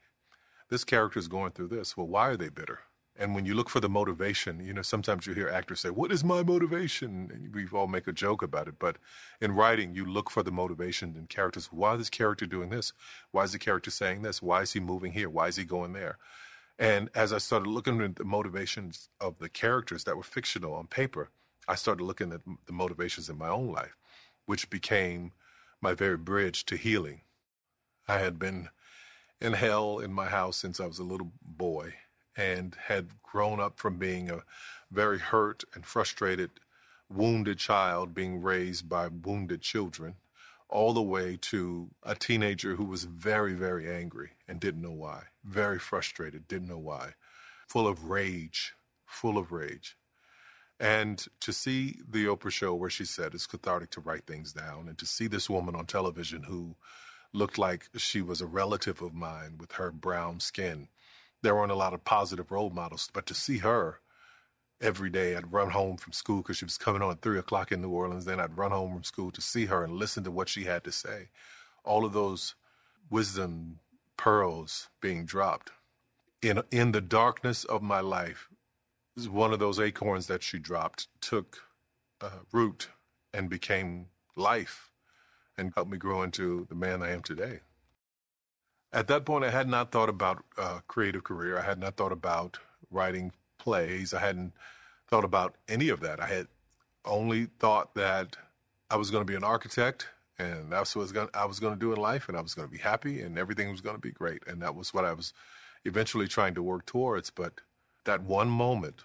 this 0.70 0.84
character 0.84 1.20
is 1.20 1.28
going 1.28 1.52
through 1.52 1.68
this. 1.68 1.96
Well, 1.96 2.08
why 2.08 2.30
are 2.30 2.38
they 2.38 2.50
bitter? 2.50 2.80
And 3.20 3.34
when 3.34 3.46
you 3.48 3.56
look 3.56 3.70
for 3.70 3.80
the 3.80 3.90
motivation, 3.90 4.64
you 4.64 4.74
know, 4.74 4.84
sometimes 4.84 5.26
you 5.26 5.34
hear 5.34 5.50
actors 5.50 5.80
say, 5.80 5.90
What 5.90 6.12
is 6.12 6.24
my 6.24 6.44
motivation? 6.44 7.32
And 7.34 7.54
we 7.54 7.68
all 7.76 7.88
make 7.88 8.08
a 8.08 8.14
joke 8.14 8.44
about 8.44 8.68
it. 8.68 8.76
But 8.78 8.98
in 9.42 9.54
writing, 9.54 9.96
you 9.96 10.06
look 10.06 10.30
for 10.30 10.44
the 10.44 10.52
motivation 10.52 11.16
in 11.18 11.26
characters. 11.26 11.68
Why 11.72 11.94
is 11.94 12.00
this 12.00 12.10
character 12.12 12.46
doing 12.46 12.70
this? 12.70 12.94
Why 13.32 13.44
is 13.44 13.54
the 13.54 13.60
character 13.60 13.90
saying 13.90 14.22
this? 14.22 14.42
Why 14.42 14.62
is 14.62 14.74
he 14.74 14.80
moving 14.80 15.14
here? 15.14 15.30
Why 15.30 15.48
is 15.48 15.56
he 15.56 15.64
going 15.64 15.94
there? 15.94 16.20
And 16.78 17.10
as 17.16 17.34
I 17.34 17.40
started 17.40 17.70
looking 17.70 18.00
at 18.02 18.18
the 18.18 18.24
motivations 18.24 19.10
of 19.20 19.40
the 19.40 19.50
characters 19.50 20.04
that 20.04 20.16
were 20.16 20.24
fictional 20.24 20.76
on 20.76 20.86
paper, 20.86 21.30
I 21.68 21.74
started 21.74 22.04
looking 22.04 22.32
at 22.32 22.42
the 22.68 22.74
motivations 22.74 23.30
in 23.30 23.38
my 23.38 23.50
own 23.50 23.72
life, 23.72 23.98
which 24.46 24.70
became 24.70 25.32
my 25.82 25.96
very 25.96 26.18
bridge 26.18 26.66
to 26.66 26.78
healing. 26.78 27.22
I 28.08 28.20
had 28.20 28.38
been 28.38 28.70
in 29.39 29.53
hell 29.53 30.00
in 30.00 30.12
my 30.13 30.27
house 30.27 30.58
since 30.58 30.79
I 30.79 30.86
was 30.86 31.00
a 31.00 31.03
little 31.03 31.32
boy 31.41 31.94
and 32.36 32.75
had 32.88 33.22
grown 33.24 33.60
up 33.60 33.79
from 33.79 33.98
being 33.98 34.29
a 34.29 34.44
very 34.91 35.20
hurt 35.20 35.63
and 35.74 35.86
frustrated, 35.86 36.51
wounded 37.10 37.58
child 37.58 38.13
being 38.13 38.41
raised 38.41 38.88
by 38.88 39.08
wounded 39.08 39.62
children, 39.62 40.15
all 40.70 40.94
the 40.94 41.01
way 41.01 41.38
to 41.39 41.89
a 42.03 42.13
teenager 42.13 42.75
who 42.75 42.86
was 42.86 43.06
very, 43.06 43.53
very 43.53 43.89
angry 43.89 44.32
and 44.48 44.60
didn't 44.60 44.82
know 44.82 44.91
why, 44.91 45.24
very 45.44 45.79
frustrated, 45.79 46.48
didn't 46.48 46.67
know 46.67 46.77
why, 46.77 47.13
full 47.67 47.88
of 47.88 48.06
rage, 48.06 48.74
full 49.06 49.38
of 49.38 49.51
rage. 49.51 49.98
And 50.79 51.25
to 51.39 51.51
see 51.51 52.01
the 52.08 52.25
Oprah 52.25 52.51
show 52.51 52.75
where 52.75 52.89
she 52.89 53.06
said 53.06 53.34
it's 53.34 53.48
cathartic 53.48 53.89
to 53.91 54.01
write 54.01 54.27
things 54.27 54.53
down, 54.53 54.88
and 54.88 54.98
to 55.00 55.06
see 55.06 55.27
this 55.27 55.50
woman 55.50 55.75
on 55.75 55.86
television 55.86 56.44
who 56.44 56.75
looked 57.34 57.57
like 57.57 57.89
she 57.98 58.22
was 58.22 58.41
a 58.41 58.46
relative 58.46 59.01
of 59.01 59.13
mine 59.13 59.57
with 59.60 59.74
her 59.74 59.91
brown 59.91 60.39
skin 60.39 60.88
there 61.41 61.55
weren't 61.55 61.72
a 61.72 61.75
lot 61.75 61.93
of 61.93 62.03
positive 62.03 62.51
role 62.51 62.69
models. 62.69 63.10
But 63.13 63.25
to 63.27 63.34
see 63.34 63.60
her 63.60 64.00
every 64.81 65.10
day, 65.10 65.36
I'd 65.36 65.51
run 65.51 65.72
home 65.72 65.98
from 65.98 66.13
school 66.13 66.38
because 66.38 66.57
she 66.57 66.65
was 66.65 66.77
coming 66.77 67.01
on 67.01 67.12
at 67.12 67.22
three 67.22 67.39
o'clock 67.39 67.72
in 67.72 67.81
New 67.81 67.89
Orleans. 67.89 68.25
Then 68.25 68.39
I'd 68.39 68.57
run 68.57 68.72
home 68.72 68.93
from 68.93 69.03
school 69.03 69.31
to 69.31 69.41
see 69.41 69.65
her 69.65 69.84
and 69.84 69.93
listen 69.93 70.24
to 70.24 70.31
what 70.31 70.50
she 70.50 70.63
had 70.63 70.84
to 70.84 70.91
say. 70.91 71.29
All 71.84 72.05
of 72.05 72.13
those 72.13 72.55
wisdom 73.10 73.79
pearls 74.17 74.89
being 75.00 75.25
dropped 75.25 75.72
in 76.41 76.62
in 76.72 76.91
the 76.91 77.01
darkness 77.01 77.63
of 77.63 77.81
my 77.81 78.00
life. 78.00 78.50
One 79.29 79.53
of 79.53 79.60
those 79.60 79.79
acorns 79.79 80.27
that 80.27 80.43
she 80.43 80.60
dropped 80.60 81.07
took 81.22 81.63
uh, 82.22 82.29
root 82.51 82.89
and 83.34 83.50
became 83.50 84.07
life 84.36 84.91
and 85.58 85.74
helped 85.76 85.92
me 85.92 85.98
grow 85.98 86.22
into 86.22 86.66
the 86.70 86.76
man 86.76 87.02
I 87.02 87.12
am 87.12 87.22
today. 87.22 87.60
At 88.94 89.08
that 89.08 89.26
point, 89.26 89.44
I 89.44 89.50
had 89.50 89.68
not 89.68 89.92
thought 89.92 90.10
about 90.10 90.44
a 90.58 90.62
uh, 90.62 90.80
creative 90.88 91.24
career. 91.24 91.58
I 91.58 91.64
had 91.64 91.80
not 91.80 91.98
thought 91.98 92.12
about 92.12 92.60
writing 92.90 93.32
plays. 93.58 94.14
I 94.14 94.20
hadn't 94.20 94.54
thought 95.08 95.26
about 95.26 95.56
any 95.68 95.90
of 95.90 96.00
that. 96.02 96.22
I 96.22 96.28
had 96.28 96.48
only 97.06 97.48
thought 97.60 97.96
that 97.96 98.38
I 98.90 98.96
was 98.96 99.12
going 99.12 99.22
to 99.22 99.32
be 99.32 99.36
an 99.36 99.44
architect 99.44 100.08
and 100.40 100.72
that's 100.72 100.96
what 100.96 101.12
I 101.34 101.46
was 101.46 101.60
going 101.60 101.74
to 101.74 101.80
do 101.80 101.94
in 101.94 102.00
life 102.00 102.28
and 102.30 102.38
I 102.38 102.42
was 102.42 102.54
going 102.54 102.68
to 102.68 102.72
be 102.72 102.78
happy 102.78 103.22
and 103.22 103.38
everything 103.38 103.72
was 103.72 103.82
going 103.82 103.96
to 103.96 104.02
be 104.02 104.12
great. 104.12 104.44
And 104.46 104.62
that 104.62 104.76
was 104.76 104.94
what 104.94 105.06
I 105.06 105.14
was 105.14 105.34
eventually 105.84 106.28
trying 106.28 106.54
to 106.56 106.64
work 106.64 106.86
towards. 106.86 107.32
But 107.32 107.62
that 108.06 108.22
one 108.22 108.50
moment 108.50 109.04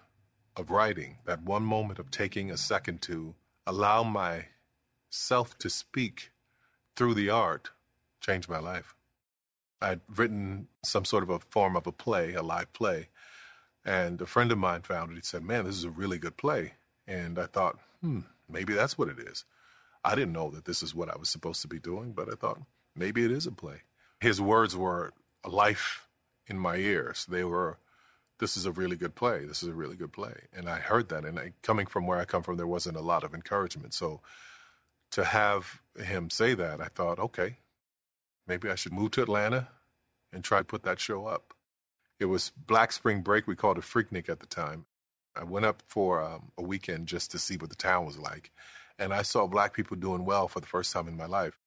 of 0.56 0.70
writing, 0.70 1.18
that 1.24 1.42
one 1.42 1.62
moment 1.62 1.98
of 1.98 2.10
taking 2.10 2.50
a 2.50 2.56
second 2.56 3.00
to 3.02 3.34
allow 3.66 4.02
myself 4.02 5.56
to 5.58 5.70
speak 5.70 6.31
through 6.96 7.14
the 7.14 7.30
art 7.30 7.70
changed 8.20 8.48
my 8.48 8.58
life. 8.58 8.94
I'd 9.80 10.00
written 10.14 10.68
some 10.84 11.04
sort 11.04 11.22
of 11.22 11.30
a 11.30 11.40
form 11.40 11.76
of 11.76 11.86
a 11.86 11.92
play, 11.92 12.34
a 12.34 12.42
live 12.42 12.72
play. 12.72 13.08
And 13.84 14.20
a 14.20 14.26
friend 14.26 14.52
of 14.52 14.58
mine 14.58 14.82
found 14.82 15.10
it. 15.10 15.16
He 15.16 15.22
said, 15.22 15.42
Man, 15.42 15.64
this 15.64 15.76
is 15.76 15.84
a 15.84 15.90
really 15.90 16.18
good 16.18 16.36
play. 16.36 16.74
And 17.06 17.38
I 17.38 17.46
thought, 17.46 17.78
hmm, 18.00 18.20
maybe 18.48 18.74
that's 18.74 18.96
what 18.96 19.08
it 19.08 19.18
is. 19.18 19.44
I 20.04 20.14
didn't 20.14 20.32
know 20.32 20.50
that 20.50 20.64
this 20.64 20.82
is 20.82 20.94
what 20.94 21.08
I 21.08 21.16
was 21.18 21.28
supposed 21.28 21.62
to 21.62 21.68
be 21.68 21.80
doing, 21.80 22.12
but 22.12 22.28
I 22.28 22.36
thought 22.36 22.60
maybe 22.94 23.24
it 23.24 23.32
is 23.32 23.46
a 23.46 23.52
play. 23.52 23.82
His 24.20 24.40
words 24.40 24.76
were 24.76 25.12
life 25.46 26.08
in 26.46 26.58
my 26.58 26.76
ears. 26.76 27.26
They 27.26 27.42
were, 27.42 27.78
this 28.38 28.56
is 28.56 28.66
a 28.66 28.72
really 28.72 28.96
good 28.96 29.16
play. 29.16 29.44
This 29.44 29.62
is 29.62 29.68
a 29.68 29.74
really 29.74 29.96
good 29.96 30.12
play. 30.12 30.34
And 30.52 30.68
I 30.68 30.78
heard 30.78 31.08
that. 31.08 31.24
And 31.24 31.38
I, 31.38 31.52
coming 31.62 31.86
from 31.86 32.06
where 32.06 32.18
I 32.18 32.24
come 32.24 32.42
from, 32.42 32.56
there 32.56 32.66
wasn't 32.66 32.96
a 32.96 33.00
lot 33.00 33.24
of 33.24 33.34
encouragement. 33.34 33.94
So 33.94 34.20
to 35.12 35.24
have 35.24 35.80
him 35.98 36.30
say 36.30 36.54
that, 36.54 36.80
I 36.80 36.86
thought, 36.86 37.18
okay, 37.18 37.56
maybe 38.46 38.68
I 38.70 38.74
should 38.74 38.92
move 38.92 39.12
to 39.12 39.22
Atlanta 39.22 39.68
and 40.32 40.42
try 40.42 40.58
to 40.58 40.64
put 40.64 40.82
that 40.84 41.00
show 41.00 41.26
up. 41.26 41.54
It 42.18 42.26
was 42.26 42.52
Black 42.66 42.92
Spring 42.92 43.20
Break. 43.20 43.46
We 43.46 43.56
called 43.56 43.78
it 43.78 43.84
Freaknik 43.84 44.28
at 44.28 44.40
the 44.40 44.46
time. 44.46 44.86
I 45.36 45.44
went 45.44 45.66
up 45.66 45.82
for 45.86 46.22
um, 46.22 46.52
a 46.58 46.62
weekend 46.62 47.08
just 47.08 47.30
to 47.32 47.38
see 47.38 47.56
what 47.56 47.70
the 47.70 47.76
town 47.76 48.06
was 48.06 48.18
like. 48.18 48.50
And 48.98 49.12
I 49.12 49.22
saw 49.22 49.46
black 49.46 49.74
people 49.74 49.96
doing 49.96 50.24
well 50.24 50.48
for 50.48 50.60
the 50.60 50.66
first 50.66 50.92
time 50.92 51.08
in 51.08 51.16
my 51.16 51.26
life. 51.26 51.58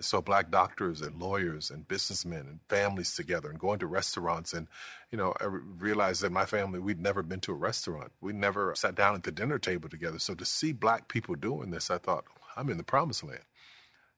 I 0.00 0.02
saw 0.02 0.20
black 0.20 0.50
doctors 0.50 1.00
and 1.00 1.20
lawyers 1.20 1.70
and 1.70 1.86
businessmen 1.88 2.40
and 2.40 2.60
families 2.68 3.14
together 3.14 3.48
and 3.48 3.58
going 3.58 3.78
to 3.78 3.86
restaurants. 3.86 4.52
And, 4.52 4.68
you 5.10 5.18
know, 5.18 5.34
I 5.40 5.44
realized 5.44 6.22
that 6.22 6.32
my 6.32 6.44
family, 6.44 6.80
we'd 6.80 7.00
never 7.00 7.22
been 7.22 7.40
to 7.40 7.52
a 7.52 7.56
restaurant. 7.56 8.12
We 8.20 8.32
never 8.32 8.74
sat 8.74 8.94
down 8.94 9.14
at 9.14 9.22
the 9.22 9.32
dinner 9.32 9.58
table 9.58 9.88
together. 9.88 10.18
So 10.18 10.34
to 10.34 10.44
see 10.44 10.72
black 10.72 11.08
people 11.08 11.34
doing 11.34 11.70
this, 11.70 11.90
I 11.90 11.98
thought, 11.98 12.24
I'm 12.56 12.70
in 12.70 12.76
the 12.76 12.84
promised 12.84 13.24
land. 13.24 13.44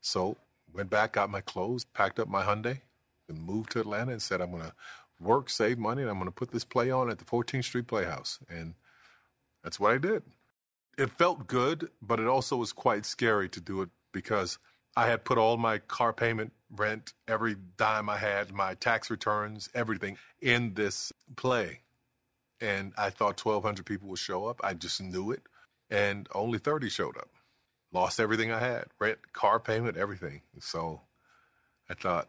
So 0.00 0.36
went 0.72 0.90
back, 0.90 1.12
got 1.12 1.30
my 1.30 1.40
clothes, 1.40 1.84
packed 1.84 2.18
up 2.18 2.28
my 2.28 2.42
Hyundai, 2.44 2.80
and 3.28 3.42
moved 3.42 3.72
to 3.72 3.80
Atlanta 3.80 4.12
and 4.12 4.22
said, 4.22 4.40
I'm 4.40 4.50
going 4.50 4.62
to 4.62 4.72
work, 5.20 5.50
save 5.50 5.78
money, 5.78 6.02
and 6.02 6.10
I'm 6.10 6.18
going 6.18 6.28
to 6.28 6.34
put 6.34 6.50
this 6.50 6.64
play 6.64 6.90
on 6.90 7.10
at 7.10 7.18
the 7.18 7.24
14th 7.24 7.64
Street 7.64 7.86
Playhouse. 7.86 8.38
And 8.48 8.74
that's 9.64 9.80
what 9.80 9.92
I 9.92 9.98
did. 9.98 10.22
It 10.98 11.10
felt 11.10 11.46
good, 11.46 11.90
but 12.00 12.20
it 12.20 12.26
also 12.26 12.56
was 12.56 12.72
quite 12.72 13.04
scary 13.04 13.48
to 13.50 13.60
do 13.60 13.82
it 13.82 13.90
because 14.12 14.58
I 14.96 15.08
had 15.08 15.24
put 15.24 15.36
all 15.36 15.58
my 15.58 15.78
car 15.78 16.12
payment, 16.12 16.52
rent, 16.74 17.12
every 17.28 17.56
dime 17.76 18.08
I 18.08 18.16
had, 18.16 18.52
my 18.52 18.74
tax 18.74 19.10
returns, 19.10 19.68
everything 19.74 20.16
in 20.40 20.74
this 20.74 21.12
play. 21.36 21.80
And 22.60 22.94
I 22.96 23.10
thought 23.10 23.44
1,200 23.44 23.84
people 23.84 24.08
would 24.08 24.18
show 24.18 24.46
up. 24.46 24.60
I 24.64 24.72
just 24.72 25.02
knew 25.02 25.32
it. 25.32 25.42
And 25.90 26.26
only 26.34 26.58
30 26.58 26.88
showed 26.88 27.18
up. 27.18 27.28
Lost 27.96 28.20
everything 28.20 28.52
I 28.52 28.58
had 28.58 28.84
rent, 28.98 29.32
car 29.32 29.58
payment, 29.58 29.96
everything. 29.96 30.42
So 30.60 31.00
I 31.88 31.94
thought, 31.94 32.28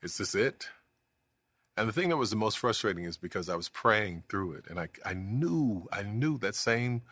is 0.00 0.16
this 0.16 0.32
it? 0.36 0.68
And 1.76 1.88
the 1.88 1.92
thing 1.92 2.08
that 2.10 2.16
was 2.16 2.30
the 2.30 2.36
most 2.36 2.56
frustrating 2.56 3.02
is 3.02 3.16
because 3.16 3.48
I 3.48 3.56
was 3.56 3.68
praying 3.68 4.22
through 4.28 4.52
it 4.52 4.66
and 4.70 4.78
I, 4.78 4.88
I 5.04 5.14
knew, 5.14 5.88
I 5.92 6.04
knew 6.04 6.38
that 6.38 6.54
same 6.54 7.02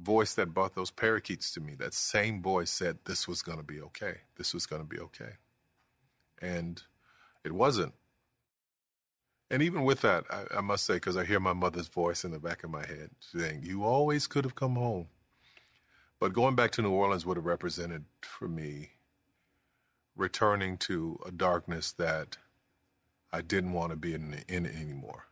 voice 0.00 0.34
that 0.34 0.52
brought 0.52 0.74
those 0.74 0.90
parakeets 0.90 1.52
to 1.52 1.60
me, 1.60 1.76
that 1.76 1.94
same 1.94 2.42
voice 2.42 2.72
said 2.72 2.98
this 3.04 3.28
was 3.28 3.40
going 3.40 3.58
to 3.58 3.64
be 3.64 3.80
okay. 3.82 4.16
This 4.36 4.52
was 4.52 4.66
going 4.66 4.82
to 4.82 4.88
be 4.88 4.98
okay. 4.98 5.34
And 6.42 6.82
it 7.44 7.52
wasn't. 7.52 7.94
And 9.48 9.62
even 9.62 9.84
with 9.84 10.00
that, 10.00 10.24
I, 10.28 10.58
I 10.58 10.60
must 10.60 10.84
say, 10.84 10.94
because 10.94 11.16
I 11.16 11.24
hear 11.24 11.38
my 11.38 11.52
mother's 11.52 11.86
voice 11.86 12.24
in 12.24 12.32
the 12.32 12.40
back 12.40 12.64
of 12.64 12.70
my 12.70 12.84
head 12.84 13.10
saying, 13.20 13.60
You 13.62 13.84
always 13.84 14.26
could 14.26 14.42
have 14.42 14.56
come 14.56 14.74
home. 14.74 15.06
But 16.18 16.32
going 16.32 16.54
back 16.54 16.70
to 16.72 16.82
New 16.82 16.90
Orleans 16.90 17.26
would 17.26 17.36
have 17.36 17.46
represented 17.46 18.04
for 18.22 18.48
me 18.48 18.90
returning 20.16 20.78
to 20.78 21.18
a 21.26 21.30
darkness 21.30 21.92
that 21.92 22.38
I 23.32 23.42
didn't 23.42 23.72
want 23.72 23.90
to 23.90 23.96
be 23.96 24.14
in, 24.14 24.42
in 24.48 24.64
anymore. 24.64 25.26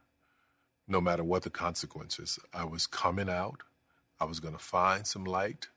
No 0.86 1.00
matter 1.00 1.24
what 1.24 1.42
the 1.42 1.50
consequences, 1.50 2.38
I 2.52 2.64
was 2.64 2.86
coming 2.86 3.30
out. 3.30 3.62
I 4.20 4.26
was 4.26 4.40
going 4.40 4.54
to 4.54 4.62
find 4.62 5.06
some 5.06 5.24
light. 5.24 5.68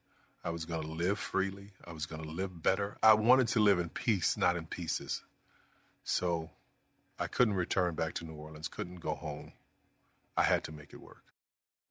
I 0.44 0.50
was 0.50 0.66
going 0.66 0.82
to 0.82 0.92
live 0.92 1.18
freely. 1.18 1.72
I 1.86 1.94
was 1.94 2.06
going 2.06 2.24
to 2.24 2.30
live 2.30 2.62
better. 2.62 2.98
I 3.02 3.14
wanted 3.14 3.48
to 3.50 3.60
live 3.60 3.80
in 3.80 3.90
peace, 3.90 4.36
not 4.36 4.58
in 4.58 4.66
pieces. 4.66 5.24
So 6.04 6.52
I 7.18 7.28
couldn't 7.28 7.56
return 7.56 7.96
back 7.96 8.14
to 8.16 8.26
New 8.26 8.34
Orleans, 8.36 8.68
couldn't 8.68 9.00
go 9.00 9.16
home. 9.16 9.54
I 10.36 10.44
had 10.44 10.64
to 10.66 10.72
make 10.72 10.94
it 10.94 11.02
work. 11.02 11.24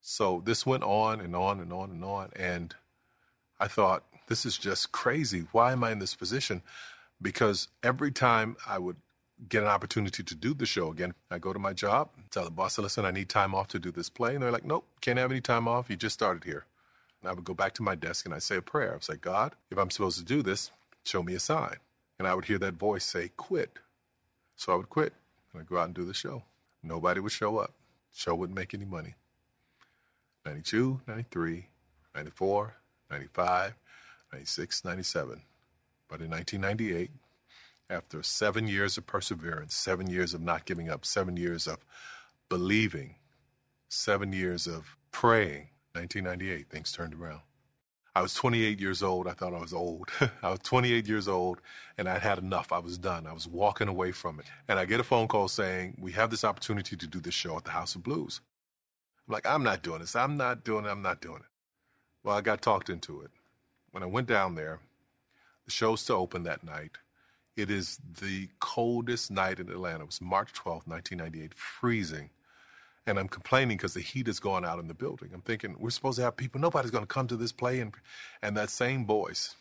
So 0.01 0.43
this 0.45 0.65
went 0.65 0.85
on 0.85 1.21
and 1.21 1.35
on 1.35 1.61
and 1.61 1.73
on 1.73 1.91
and 1.91 2.05
on. 2.05 2.31
And 2.37 2.75
I 3.59 3.69
thought, 3.69 4.05
this 4.29 4.45
is 4.45 4.59
just 4.59 4.93
crazy. 4.93 5.47
Why 5.53 5.73
am 5.73 5.85
I 5.85 5.93
in 5.93 5.99
this 5.99 6.15
position? 6.15 6.63
Because 7.23 7.69
every 7.83 8.11
time 8.11 8.57
I 8.67 8.79
would 8.79 8.97
get 9.49 9.63
an 9.63 9.69
opportunity 9.69 10.23
to 10.23 10.35
do 10.35 10.55
the 10.55 10.67
show 10.67 10.91
again, 10.91 11.15
I 11.31 11.39
go 11.39 11.53
to 11.53 11.59
my 11.59 11.73
job, 11.73 12.11
tell 12.31 12.45
the 12.45 12.51
boss, 12.51 12.79
listen, 12.79 13.05
I 13.05 13.11
need 13.11 13.29
time 13.29 13.55
off 13.55 13.69
to 13.69 13.79
do 13.79 13.91
this 13.91 14.09
play. 14.09 14.35
And 14.35 14.43
they're 14.43 14.51
like, 14.51 14.65
nope, 14.65 14.87
can't 15.01 15.19
have 15.19 15.31
any 15.31 15.41
time 15.41 15.69
off. 15.69 15.89
You 15.89 15.97
just 15.97 16.15
started 16.15 16.45
here. 16.45 16.67
And 17.21 17.31
I 17.31 17.35
would 17.35 17.45
go 17.45 17.55
back 17.55 17.73
to 17.75 17.83
my 17.83 17.95
desk 17.95 18.27
and 18.27 18.35
I'd 18.35 18.43
say 18.43 18.57
a 18.57 18.63
prayer. 18.63 18.93
I 18.93 18.97
was 18.97 19.09
like, 19.09 19.21
God, 19.21 19.55
if 19.71 19.79
I'm 19.79 19.91
supposed 19.91 20.19
to 20.19 20.25
do 20.25 20.43
this, 20.43 20.71
show 21.05 21.23
me 21.23 21.35
a 21.35 21.41
sign. 21.41 21.77
And 22.19 22.27
I 22.27 22.35
would 22.35 22.47
hear 22.47 22.59
that 22.59 22.75
voice 22.75 23.05
say, 23.05 23.31
quit. 23.37 23.79
So 24.57 24.73
I 24.73 24.77
would 24.77 24.89
quit 24.89 25.13
and 25.53 25.61
I'd 25.61 25.69
go 25.69 25.79
out 25.79 25.87
and 25.87 25.95
do 25.95 26.05
the 26.05 26.15
show. 26.15 26.43
Nobody 26.83 27.21
would 27.21 27.33
show 27.33 27.59
up. 27.59 27.73
Show 28.15 28.35
wouldn't 28.35 28.57
make 28.57 28.75
any 28.75 28.85
money. 28.85 29.15
92, 30.47 31.01
93, 31.07 31.67
94, 32.15 32.77
95, 33.11 33.75
96, 34.33 34.85
97. 34.85 35.43
But 36.09 36.21
in 36.21 36.31
1998, 36.31 37.11
after 37.91 38.23
seven 38.23 38.67
years 38.69 38.99
of 38.99 39.07
perseverance, 39.07 39.75
seven 39.75 40.09
years 40.09 40.35
of 40.35 40.41
not 40.41 40.65
giving 40.65 40.89
up, 40.89 41.05
seven 41.05 41.37
years 41.37 41.67
of 41.67 41.79
believing, 42.49 43.17
seven 43.89 44.33
years 44.33 44.67
of 44.67 44.97
praying, 45.13 45.69
1998, 45.93 46.69
things 46.69 46.93
turned 46.93 47.15
around. 47.15 47.41
I 48.15 48.23
was 48.23 48.33
28 48.33 48.81
years 48.81 49.03
old. 49.03 49.29
I 49.29 49.33
thought 49.33 49.53
I 49.53 49.61
was 49.61 49.75
old. 49.75 50.09
I 50.43 50.51
was 50.51 50.61
28 50.61 51.07
years 51.07 51.29
old 51.29 51.61
and 51.99 52.09
I'd 52.09 52.23
had 52.23 52.39
enough. 52.39 52.73
I 52.73 52.79
was 52.79 52.97
done. 52.97 53.27
I 53.27 53.33
was 53.35 53.47
walking 53.47 53.89
away 53.89 54.11
from 54.11 54.41
it. 54.41 54.47
And 54.69 54.79
I 54.79 54.87
get 54.87 55.01
a 55.01 55.05
phone 55.05 55.29
call 55.29 55.49
saying, 55.49 55.99
We 56.01 56.13
have 56.13 56.31
this 56.31 56.43
opportunity 56.43 56.97
to 56.97 57.07
do 57.07 57.21
this 57.21 57.35
show 57.35 57.59
at 57.59 57.65
the 57.65 57.73
House 57.73 57.95
of 57.95 58.03
Blues. 58.03 58.41
I'm 59.29 59.35
like, 59.35 59.47
I'm 59.47 59.63
not 59.63 59.83
doing 59.83 60.01
this. 60.01 60.17
I'm 60.17 60.39
not 60.39 60.65
doing 60.65 60.87
it. 60.87 60.89
I'm 60.89 61.03
not 61.03 61.21
doing 61.21 61.41
it. 61.41 61.56
Well, 62.27 62.37
I 62.37 62.43
got 62.43 62.61
talked 62.61 62.91
into 62.91 63.23
it. 63.23 63.31
When 63.93 64.03
I 64.03 64.07
went 64.07 64.27
down 64.27 64.57
there, 64.57 64.81
the 65.65 65.71
show's 65.71 66.05
to 66.07 66.15
open 66.15 66.43
that 66.43 66.65
night. 66.65 66.99
It 67.57 67.71
is 67.71 67.99
the 68.21 68.49
coldest 68.61 69.31
night 69.31 69.61
in 69.61 69.71
Atlanta. 69.71 70.03
It 70.03 70.07
was 70.07 70.21
March 70.21 70.53
12, 70.53 70.87
1998, 70.87 71.55
freezing 71.55 72.31
and 73.07 73.19
I'm 73.19 73.29
complaining 73.29 73.77
because 73.77 73.95
the 73.95 74.01
heat 74.01 74.29
is 74.29 74.41
going 74.41 74.65
out 74.65 74.81
in 74.81 74.89
the 74.89 74.95
building. 74.95 75.31
I'm 75.33 75.43
thinking 75.43 75.77
we're 75.79 75.91
supposed 75.91 76.19
to 76.19 76.25
have 76.25 76.37
people. 76.37 76.61
Nobody's 76.61 76.91
going 76.91 77.05
to 77.05 77.09
come 77.09 77.29
to 77.29 77.37
this 77.37 77.53
play, 77.53 77.81
and 77.81 77.95
and 78.43 78.57
that 78.57 78.71
same 78.71 79.07
voice 79.07 79.55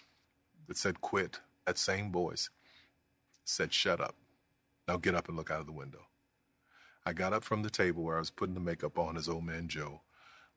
that 0.67 0.77
said 0.77 1.01
quit, 1.01 1.39
that 1.65 1.77
same 1.77 2.12
voice 2.12 2.50
said 3.43 3.72
shut 3.72 4.01
up. 4.01 4.15
Now 4.88 4.98
get 4.98 5.15
up 5.15 5.27
and 5.27 5.38
look 5.38 5.51
out 5.51 5.60
of 5.60 5.67
the 5.67 5.71
window. 5.71 6.08
I 7.06 7.13
got 7.13 7.34
up 7.34 7.43
from 7.43 7.62
the 7.62 7.69
table 7.69 8.04
where 8.04 8.15
I 8.15 8.19
was 8.19 8.32
putting 8.32 8.56
the 8.56 8.60
makeup 8.60 8.97
on 8.97 9.15
as 9.15 9.30
old 9.30 9.45
man 9.45 9.67
Joe, 9.67 10.01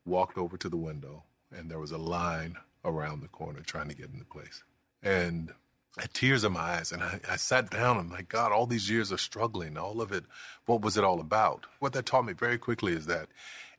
walked 0.05 0.37
over 0.39 0.57
to 0.57 0.69
the 0.69 0.77
window, 0.77 1.23
and 1.55 1.69
there 1.69 1.79
was 1.79 1.91
a 1.91 1.97
line 1.97 2.57
around 2.85 3.21
the 3.21 3.27
corner 3.27 3.61
trying 3.61 3.89
to 3.89 3.95
get 3.95 4.11
into 4.11 4.25
place. 4.25 4.63
And 5.03 5.51
I 5.97 6.01
had 6.03 6.13
tears 6.13 6.43
in 6.43 6.53
my 6.53 6.59
eyes 6.59 6.91
and 6.91 7.01
I, 7.01 7.19
I 7.29 7.35
sat 7.35 7.69
down 7.69 7.97
I'm 7.97 8.09
like, 8.09 8.29
God, 8.29 8.51
all 8.51 8.65
these 8.65 8.89
years 8.89 9.11
of 9.11 9.19
struggling, 9.19 9.77
all 9.77 10.01
of 10.01 10.11
it, 10.11 10.23
what 10.65 10.81
was 10.81 10.97
it 10.97 11.03
all 11.03 11.19
about? 11.19 11.65
What 11.79 11.93
that 11.93 12.05
taught 12.05 12.25
me 12.25 12.33
very 12.33 12.57
quickly 12.57 12.93
is 12.93 13.05
that 13.07 13.27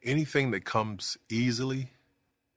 anything 0.03 0.51
that 0.51 0.65
comes 0.65 1.17
easily 1.29 1.91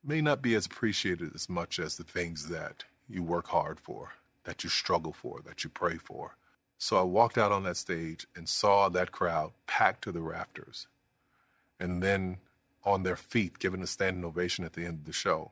may 0.04 0.22
not 0.22 0.42
be 0.42 0.56
as 0.56 0.66
appreciated 0.66 1.34
as 1.34 1.50
much 1.50 1.80
as 1.80 1.96
the 1.98 2.04
things 2.04 2.50
that 2.50 2.84
you 3.08 3.24
work 3.24 3.48
hard 3.48 3.80
for, 3.80 4.14
that 4.44 4.64
you 4.64 4.70
struggle 4.70 5.14
for, 5.14 5.42
that 5.46 5.64
you 5.64 5.70
pray 5.70 5.98
for. 5.98 6.36
So 6.78 6.98
I 6.98 7.04
walked 7.04 7.38
out 7.38 7.54
on 7.54 7.64
that 7.64 7.78
stage 7.78 8.28
and 8.36 8.50
saw 8.50 8.90
that 8.90 9.12
crowd 9.12 9.52
packed 9.68 10.04
to 10.04 10.12
the 10.12 10.22
rafters 10.22 10.88
and 11.80 12.02
then 12.02 12.38
on 12.86 13.04
their 13.04 13.16
feet, 13.16 13.60
given 13.60 13.82
a 13.82 13.88
standing 13.88 14.26
ovation 14.26 14.66
at 14.66 14.74
the 14.74 14.86
end 14.86 15.00
of 15.00 15.06
the 15.06 15.14
show. 15.14 15.52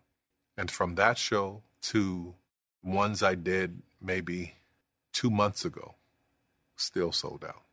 And 0.58 0.70
from 0.70 0.96
that 0.96 1.18
show 1.18 1.64
to 1.84 2.36
ones 2.84 3.24
I 3.24 3.36
did 3.36 3.82
maybe 4.02 4.56
two 5.14 5.30
months 5.30 5.66
ago, 5.66 5.96
still 6.76 7.12
sold 7.12 7.46
out. 7.46 7.64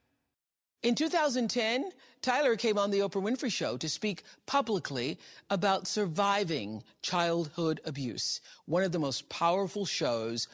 In 0.82 0.94
2010, 0.94 1.90
Tyler 2.22 2.54
came 2.54 2.78
on 2.78 2.92
The 2.92 3.00
Oprah 3.00 3.22
Winfrey 3.22 3.50
Show 3.50 3.76
to 3.78 3.88
speak 3.88 4.22
publicly 4.46 5.18
about 5.50 5.88
surviving 5.88 6.84
childhood 7.02 7.80
abuse, 7.84 8.40
one 8.66 8.84
of 8.84 8.92
the 8.92 9.00
most 9.00 9.28
powerful 9.28 9.84
shows 9.84 10.46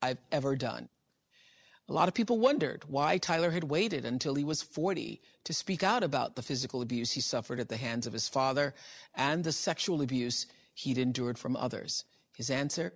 I've 0.00 0.20
ever 0.30 0.54
done. 0.54 0.88
A 1.88 1.92
lot 1.92 2.08
of 2.08 2.14
people 2.14 2.38
wondered 2.38 2.84
why 2.86 3.18
Tyler 3.18 3.50
had 3.50 3.64
waited 3.64 4.04
until 4.04 4.34
he 4.34 4.44
was 4.44 4.62
40 4.62 5.20
to 5.44 5.52
speak 5.52 5.82
out 5.82 6.02
about 6.02 6.36
the 6.36 6.42
physical 6.42 6.80
abuse 6.80 7.12
he 7.12 7.20
suffered 7.20 7.60
at 7.60 7.68
the 7.68 7.76
hands 7.76 8.06
of 8.06 8.12
his 8.12 8.28
father 8.28 8.74
and 9.14 9.42
the 9.42 9.52
sexual 9.52 10.00
abuse 10.00 10.46
he'd 10.74 10.98
endured 10.98 11.38
from 11.38 11.56
others. 11.56 12.04
His 12.36 12.50
answer 12.50 12.94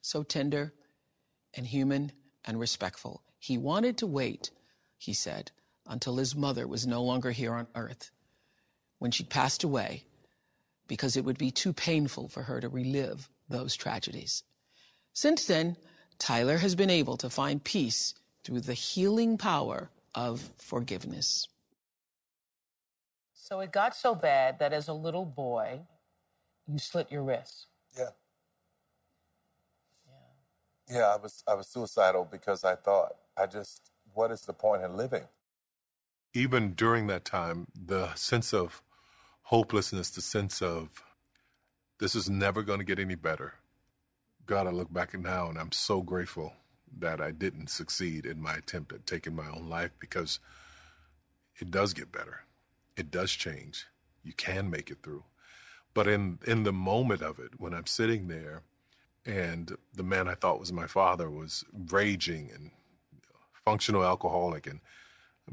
so 0.00 0.22
tender 0.22 0.72
and 1.54 1.66
human 1.66 2.12
and 2.44 2.58
respectful. 2.58 3.22
He 3.38 3.58
wanted 3.58 3.98
to 3.98 4.06
wait, 4.06 4.50
he 4.98 5.12
said, 5.12 5.50
until 5.86 6.16
his 6.16 6.34
mother 6.34 6.66
was 6.66 6.86
no 6.86 7.02
longer 7.02 7.30
here 7.30 7.54
on 7.54 7.66
earth, 7.74 8.10
when 8.98 9.10
she 9.10 9.24
passed 9.24 9.64
away, 9.64 10.04
because 10.86 11.16
it 11.16 11.24
would 11.24 11.38
be 11.38 11.50
too 11.50 11.72
painful 11.72 12.28
for 12.28 12.42
her 12.42 12.60
to 12.60 12.68
relive 12.68 13.28
those 13.48 13.74
tragedies. 13.74 14.42
Since 15.12 15.46
then, 15.46 15.76
Tyler 16.20 16.58
has 16.58 16.76
been 16.76 16.90
able 16.90 17.16
to 17.16 17.28
find 17.30 17.64
peace 17.64 18.14
through 18.44 18.60
the 18.60 18.74
healing 18.74 19.36
power 19.36 19.90
of 20.14 20.50
forgiveness. 20.58 21.48
So 23.34 23.60
it 23.60 23.72
got 23.72 23.96
so 23.96 24.14
bad 24.14 24.60
that 24.60 24.72
as 24.72 24.86
a 24.86 24.92
little 24.92 25.24
boy, 25.24 25.80
you 26.68 26.78
slit 26.78 27.10
your 27.10 27.24
wrist. 27.24 27.66
Yeah. 27.98 28.10
Yeah, 30.88 31.14
I 31.14 31.16
was 31.16 31.42
I 31.48 31.54
was 31.54 31.66
suicidal 31.68 32.28
because 32.30 32.64
I 32.64 32.76
thought 32.76 33.16
I 33.36 33.46
just 33.46 33.90
what 34.12 34.30
is 34.30 34.42
the 34.42 34.52
point 34.52 34.82
in 34.82 34.96
living? 34.96 35.24
Even 36.34 36.74
during 36.74 37.06
that 37.08 37.24
time, 37.24 37.66
the 37.74 38.14
sense 38.14 38.52
of 38.52 38.82
hopelessness, 39.42 40.10
the 40.10 40.20
sense 40.20 40.62
of 40.62 41.02
this 41.98 42.14
is 42.14 42.30
never 42.30 42.62
going 42.62 42.78
to 42.78 42.84
get 42.84 42.98
any 42.98 43.14
better. 43.16 43.54
God, 44.50 44.66
I 44.66 44.70
look 44.70 44.92
back 44.92 45.16
now 45.16 45.48
and 45.48 45.56
I'm 45.56 45.70
so 45.70 46.02
grateful 46.02 46.54
that 46.98 47.20
I 47.20 47.30
didn't 47.30 47.70
succeed 47.70 48.26
in 48.26 48.42
my 48.42 48.54
attempt 48.54 48.92
at 48.92 49.06
taking 49.06 49.36
my 49.36 49.48
own 49.48 49.68
life 49.68 49.92
because 50.00 50.40
it 51.60 51.70
does 51.70 51.94
get 51.94 52.10
better. 52.10 52.40
It 52.96 53.12
does 53.12 53.30
change. 53.30 53.86
You 54.24 54.32
can 54.32 54.68
make 54.68 54.90
it 54.90 55.04
through. 55.04 55.22
But 55.94 56.08
in 56.08 56.40
in 56.48 56.64
the 56.64 56.72
moment 56.72 57.22
of 57.22 57.38
it, 57.38 57.60
when 57.60 57.72
I'm 57.72 57.86
sitting 57.86 58.26
there 58.26 58.62
and 59.24 59.76
the 59.94 60.02
man 60.02 60.26
I 60.26 60.34
thought 60.34 60.58
was 60.58 60.72
my 60.72 60.88
father 60.88 61.30
was 61.30 61.64
raging 61.72 62.50
and 62.52 62.72
functional 63.64 64.02
alcoholic 64.02 64.66
and 64.66 64.80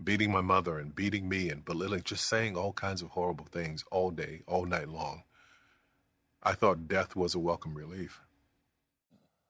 beating 0.04 0.32
my 0.32 0.42
mother 0.42 0.80
and 0.80 0.96
beating 0.96 1.30
me 1.30 1.52
and 1.52 1.64
belittling, 1.64 2.02
just 2.02 2.28
saying 2.28 2.58
all 2.58 2.74
kinds 2.74 3.04
of 3.04 3.10
horrible 3.10 3.46
things 3.46 3.86
all 3.92 4.10
day, 4.10 4.42
all 4.48 4.66
night 4.66 4.90
long. 4.90 5.22
I 6.42 6.54
thought 6.54 6.88
death 6.88 7.16
was 7.16 7.36
a 7.36 7.40
welcome 7.40 7.76
relief. 7.76 8.22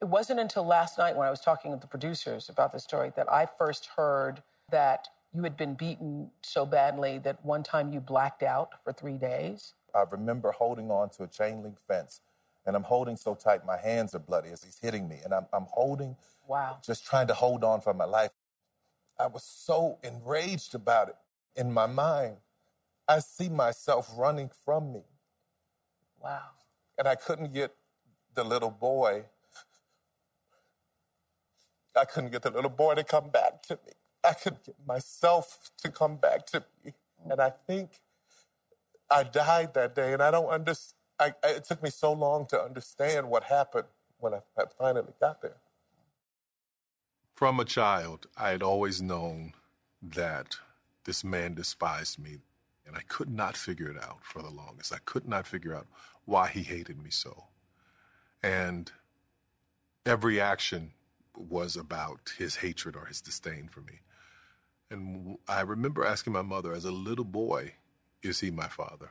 It 0.00 0.06
wasn't 0.06 0.40
until 0.40 0.64
last 0.64 0.98
night 0.98 1.16
when 1.16 1.26
I 1.26 1.30
was 1.30 1.40
talking 1.40 1.70
with 1.70 1.80
the 1.80 1.86
producers 1.86 2.48
about 2.48 2.72
the 2.72 2.78
story 2.78 3.12
that 3.16 3.30
I 3.32 3.46
first 3.46 3.86
heard 3.96 4.42
that 4.70 5.08
you 5.34 5.42
had 5.42 5.56
been 5.56 5.74
beaten 5.74 6.30
so 6.42 6.64
badly 6.64 7.18
that 7.18 7.44
one 7.44 7.62
time 7.62 7.92
you 7.92 8.00
blacked 8.00 8.42
out 8.42 8.70
for 8.84 8.92
three 8.92 9.18
days. 9.18 9.74
I 9.94 10.04
remember 10.10 10.52
holding 10.52 10.90
on 10.90 11.10
to 11.10 11.24
a 11.24 11.26
chain 11.26 11.62
link 11.62 11.78
fence 11.80 12.20
and 12.68 12.76
I'm 12.76 12.82
holding 12.82 13.16
so 13.16 13.34
tight, 13.34 13.64
my 13.64 13.78
hands 13.78 14.14
are 14.14 14.18
bloody 14.18 14.50
as 14.50 14.62
he's 14.62 14.78
hitting 14.78 15.08
me. 15.08 15.20
And 15.24 15.32
I'm, 15.32 15.46
I'm 15.54 15.66
holding, 15.70 16.14
wow, 16.46 16.76
just 16.84 17.06
trying 17.06 17.26
to 17.28 17.34
hold 17.34 17.64
on 17.64 17.80
for 17.80 17.94
my 17.94 18.04
life. 18.04 18.32
I 19.18 19.26
was 19.26 19.42
so 19.42 19.98
enraged 20.04 20.74
about 20.74 21.08
it. 21.08 21.16
In 21.56 21.72
my 21.72 21.86
mind, 21.86 22.36
I 23.08 23.20
see 23.20 23.48
myself 23.48 24.10
running 24.16 24.50
from 24.64 24.92
me. 24.92 25.02
Wow. 26.22 26.42
And 26.98 27.08
I 27.08 27.14
couldn't 27.14 27.54
get 27.54 27.74
the 28.34 28.44
little 28.44 28.70
boy, 28.70 29.24
I 31.98 32.04
couldn't 32.04 32.30
get 32.30 32.42
the 32.42 32.50
little 32.50 32.70
boy 32.70 32.94
to 32.94 33.04
come 33.04 33.30
back 33.30 33.62
to 33.64 33.74
me. 33.86 33.92
I 34.24 34.32
couldn't 34.32 34.64
get 34.64 34.76
myself 34.86 35.70
to 35.82 35.90
come 35.90 36.16
back 36.16 36.46
to 36.46 36.64
me. 36.84 36.92
And 37.30 37.40
I 37.40 37.50
think 37.66 37.90
I 39.10 39.22
died 39.24 39.74
that 39.74 39.94
day, 39.94 40.12
and 40.12 40.22
I 40.22 40.30
don't 40.30 40.48
understand. 40.48 40.94
It 41.44 41.64
took 41.64 41.82
me 41.82 41.90
so 41.90 42.12
long 42.12 42.46
to 42.46 42.60
understand 42.60 43.28
what 43.28 43.42
happened 43.44 43.88
when 44.18 44.34
I 44.34 44.40
finally 44.78 45.12
got 45.20 45.42
there. 45.42 45.56
From 47.34 47.58
a 47.58 47.64
child, 47.64 48.26
I 48.36 48.50
had 48.50 48.62
always 48.62 49.02
known 49.02 49.54
that 50.02 50.56
this 51.04 51.24
man 51.24 51.54
despised 51.54 52.18
me, 52.18 52.38
and 52.86 52.96
I 52.96 53.00
could 53.08 53.30
not 53.30 53.56
figure 53.56 53.90
it 53.90 53.96
out 53.96 54.18
for 54.22 54.42
the 54.42 54.50
longest. 54.50 54.92
I 54.92 54.98
could 55.04 55.26
not 55.26 55.46
figure 55.46 55.74
out 55.74 55.86
why 56.24 56.48
he 56.48 56.62
hated 56.62 57.02
me 57.02 57.10
so. 57.10 57.44
And 58.42 58.92
every 60.06 60.40
action 60.40 60.92
was 61.40 61.76
about 61.76 62.32
his 62.38 62.56
hatred 62.56 62.96
or 62.96 63.06
his 63.06 63.20
disdain 63.20 63.68
for 63.70 63.80
me. 63.80 64.00
And 64.90 65.38
I 65.48 65.60
remember 65.62 66.04
asking 66.04 66.32
my 66.32 66.42
mother 66.42 66.72
as 66.72 66.84
a 66.84 66.92
little 66.92 67.24
boy, 67.24 67.74
Is 68.22 68.40
he 68.40 68.50
my 68.50 68.68
father? 68.68 69.10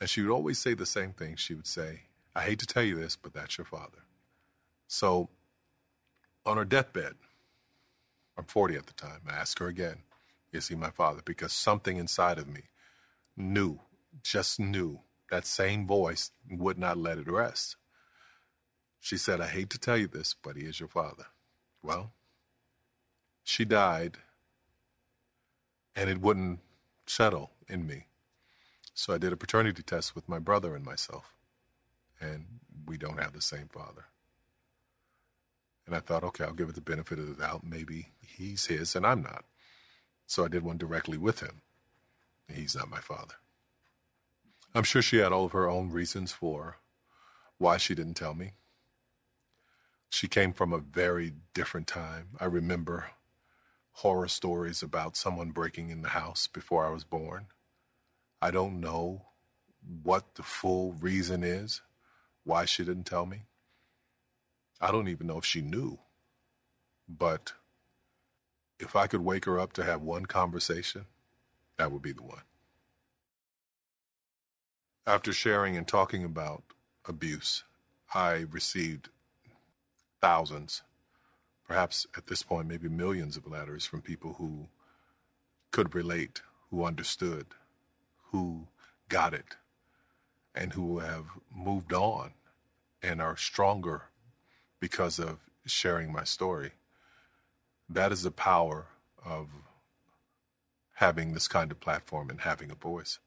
And 0.00 0.10
she 0.10 0.22
would 0.22 0.32
always 0.32 0.58
say 0.58 0.74
the 0.74 0.86
same 0.86 1.12
thing. 1.12 1.36
She 1.36 1.54
would 1.54 1.66
say, 1.66 2.02
I 2.34 2.42
hate 2.42 2.58
to 2.60 2.66
tell 2.66 2.82
you 2.82 2.96
this, 2.96 3.16
but 3.16 3.32
that's 3.32 3.58
your 3.58 3.64
father. 3.64 4.04
So 4.88 5.30
on 6.46 6.56
her 6.56 6.64
deathbed, 6.64 7.14
I'm 8.36 8.44
40 8.44 8.76
at 8.76 8.86
the 8.86 8.92
time, 8.94 9.20
I 9.28 9.34
asked 9.34 9.58
her 9.60 9.68
again, 9.68 9.98
Is 10.52 10.68
he 10.68 10.74
my 10.74 10.90
father? 10.90 11.22
Because 11.24 11.52
something 11.52 11.96
inside 11.96 12.38
of 12.38 12.48
me 12.48 12.62
knew, 13.36 13.80
just 14.22 14.60
knew, 14.60 15.00
that 15.30 15.46
same 15.46 15.86
voice 15.86 16.30
would 16.50 16.78
not 16.78 16.98
let 16.98 17.18
it 17.18 17.28
rest. 17.28 17.76
She 19.04 19.18
said, 19.18 19.42
I 19.42 19.48
hate 19.48 19.68
to 19.68 19.78
tell 19.78 19.98
you 19.98 20.06
this, 20.06 20.34
but 20.42 20.56
he 20.56 20.62
is 20.62 20.80
your 20.80 20.88
father. 20.88 21.26
Well, 21.82 22.12
she 23.42 23.66
died, 23.66 24.16
and 25.94 26.08
it 26.08 26.22
wouldn't 26.22 26.60
settle 27.06 27.50
in 27.68 27.86
me. 27.86 28.06
So 28.94 29.12
I 29.12 29.18
did 29.18 29.30
a 29.30 29.36
paternity 29.36 29.82
test 29.82 30.14
with 30.14 30.26
my 30.26 30.38
brother 30.38 30.74
and 30.74 30.82
myself, 30.82 31.34
and 32.18 32.46
we 32.86 32.96
don't 32.96 33.20
have 33.20 33.34
the 33.34 33.42
same 33.42 33.68
father. 33.68 34.06
And 35.84 35.94
I 35.94 36.00
thought, 36.00 36.24
okay, 36.24 36.44
I'll 36.44 36.54
give 36.54 36.70
it 36.70 36.74
the 36.74 36.80
benefit 36.80 37.18
of 37.18 37.26
the 37.28 37.34
doubt. 37.34 37.62
Maybe 37.62 38.06
he's 38.22 38.64
his 38.64 38.96
and 38.96 39.04
I'm 39.04 39.20
not. 39.20 39.44
So 40.26 40.46
I 40.46 40.48
did 40.48 40.62
one 40.62 40.78
directly 40.78 41.18
with 41.18 41.40
him. 41.40 41.60
He's 42.50 42.74
not 42.74 42.88
my 42.88 43.00
father. 43.00 43.34
I'm 44.74 44.82
sure 44.82 45.02
she 45.02 45.18
had 45.18 45.30
all 45.30 45.44
of 45.44 45.52
her 45.52 45.68
own 45.68 45.90
reasons 45.90 46.32
for 46.32 46.78
why 47.58 47.76
she 47.76 47.94
didn't 47.94 48.14
tell 48.14 48.32
me. 48.32 48.52
She 50.14 50.28
came 50.28 50.52
from 50.52 50.72
a 50.72 50.78
very 50.78 51.32
different 51.54 51.88
time. 51.88 52.28
I 52.38 52.44
remember 52.44 53.10
horror 53.94 54.28
stories 54.28 54.80
about 54.80 55.16
someone 55.16 55.50
breaking 55.50 55.90
in 55.90 56.02
the 56.02 56.10
house 56.10 56.46
before 56.46 56.86
I 56.86 56.90
was 56.90 57.02
born. 57.02 57.46
I 58.40 58.52
don't 58.52 58.78
know 58.78 59.22
what 60.04 60.36
the 60.36 60.44
full 60.44 60.92
reason 60.92 61.42
is 61.42 61.82
why 62.44 62.64
she 62.64 62.84
didn't 62.84 63.08
tell 63.08 63.26
me. 63.26 63.46
I 64.80 64.92
don't 64.92 65.08
even 65.08 65.26
know 65.26 65.38
if 65.38 65.44
she 65.44 65.60
knew. 65.60 65.98
But 67.08 67.54
if 68.78 68.94
I 68.94 69.08
could 69.08 69.22
wake 69.22 69.46
her 69.46 69.58
up 69.58 69.72
to 69.72 69.82
have 69.82 70.00
one 70.00 70.26
conversation, 70.26 71.06
that 71.76 71.90
would 71.90 72.02
be 72.02 72.12
the 72.12 72.22
one. 72.22 72.42
After 75.08 75.32
sharing 75.32 75.76
and 75.76 75.88
talking 75.88 76.22
about 76.22 76.62
abuse, 77.04 77.64
I 78.14 78.44
received 78.48 79.08
thousands, 80.24 80.80
perhaps 81.68 82.06
at 82.16 82.28
this 82.28 82.42
point, 82.42 82.66
maybe 82.66 82.88
millions 82.88 83.36
of 83.36 83.46
letters 83.46 83.84
from 83.84 84.00
people 84.00 84.36
who 84.38 84.68
could 85.70 85.94
relate, 85.94 86.40
who 86.70 86.82
understood, 86.82 87.44
who 88.30 88.66
got 89.10 89.34
it, 89.34 89.56
and 90.54 90.72
who 90.72 91.00
have 91.00 91.26
moved 91.54 91.92
on 91.92 92.32
and 93.02 93.20
are 93.20 93.36
stronger 93.36 94.04
because 94.80 95.18
of 95.18 95.40
sharing 95.66 96.10
my 96.10 96.24
story. 96.24 96.70
That 97.86 98.10
is 98.10 98.22
the 98.22 98.30
power 98.30 98.86
of 99.22 99.48
having 100.94 101.34
this 101.34 101.48
kind 101.48 101.70
of 101.70 101.80
platform 101.80 102.30
and 102.30 102.40
having 102.40 102.70
a 102.70 102.74
voice. 102.74 103.18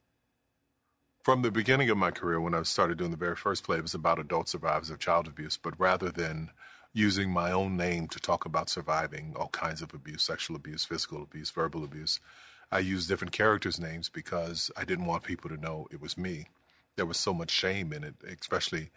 From 1.22 1.44
the 1.44 1.52
beginning 1.52 1.92
of 1.92 1.98
my 1.98 2.10
career, 2.10 2.42
when 2.42 2.56
I 2.56 2.64
started 2.64 2.98
doing 2.98 3.12
the 3.12 3.18
very 3.18 3.36
first 3.36 3.64
play, 3.64 3.78
it 3.78 3.84
was 3.84 3.94
about 3.94 4.18
adult 4.18 4.50
survivors 4.50 4.90
of 4.90 4.98
child 4.98 5.28
abuse. 5.28 5.60
But 5.62 5.80
rather 5.80 6.10
than 6.10 6.50
using 6.94 7.30
my 7.30 7.52
own 7.52 7.78
name 7.78 8.08
to 8.08 8.20
talk 8.20 8.46
about 8.46 8.70
surviving 8.70 9.34
all 9.38 9.50
kinds 9.50 9.82
of 9.82 9.94
abuse, 9.94 10.24
sexual 10.24 10.56
abuse, 10.56 10.86
physical 10.86 11.22
abuse, 11.22 11.52
verbal 11.52 11.84
abuse, 11.84 12.20
I 12.72 12.80
used 12.80 13.08
different 13.08 13.34
characters' 13.34 13.80
names 13.80 14.10
because 14.10 14.72
I 14.76 14.84
didn't 14.84 15.06
want 15.06 15.24
people 15.24 15.50
to 15.50 15.58
know 15.58 15.88
it 15.92 16.02
was 16.02 16.18
me. 16.18 16.48
There 16.96 17.06
was 17.06 17.18
so 17.18 17.34
much 17.34 17.52
shame 17.52 17.94
in 17.94 18.04
it, 18.04 18.16
especially 18.40 18.90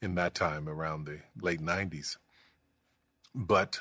in 0.00 0.14
that 0.14 0.34
time 0.34 0.68
around 0.68 1.04
the 1.04 1.18
late 1.40 1.60
90s. 1.60 2.16
But 3.34 3.80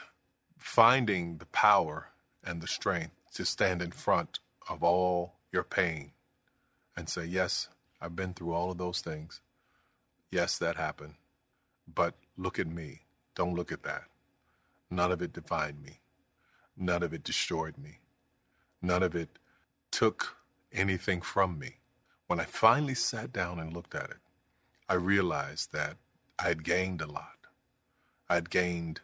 finding 0.58 1.38
the 1.38 1.46
power 1.48 2.10
and 2.44 2.62
the 2.62 2.68
strength 2.68 3.14
to 3.36 3.46
stand 3.46 3.82
in 3.82 3.92
front 3.92 4.40
of 4.68 4.84
all 4.84 5.36
your 5.52 5.64
pain 5.64 6.12
and 6.98 7.08
say, 7.08 7.26
Yes, 7.26 7.70
I've 8.02 8.16
been 8.16 8.34
through 8.34 8.54
all 8.54 8.72
of 8.72 8.78
those 8.78 9.02
things. 9.02 9.42
Yes, 10.32 10.58
that 10.58 10.76
happened. 10.76 11.16
But 11.88 12.16
look 12.38 12.60
at 12.60 12.68
me. 12.68 13.02
Don't 13.40 13.56
look 13.56 13.72
at 13.72 13.84
that. 13.84 14.04
None 14.92 15.14
of 15.14 15.22
it 15.22 15.32
defined 15.32 15.82
me. 15.82 16.02
None 16.76 17.02
of 17.04 17.14
it 17.14 17.24
destroyed 17.24 17.78
me. 17.78 18.00
None 18.82 19.02
of 19.02 19.16
it 19.16 19.40
took 19.92 20.36
anything 20.74 21.22
from 21.22 21.58
me. 21.58 21.78
When 22.28 22.42
I 22.42 22.44
finally 22.44 22.96
sat 22.96 23.32
down 23.32 23.58
and 23.58 23.72
looked 23.72 23.96
at 23.96 24.10
it, 24.10 24.18
I 24.90 24.96
realized 24.96 25.72
that 25.72 25.96
I 26.38 26.50
had 26.50 26.66
gained 26.66 27.00
a 27.00 27.08
lot. 27.10 27.48
I 28.30 28.36
had 28.36 28.50
gained 28.50 29.00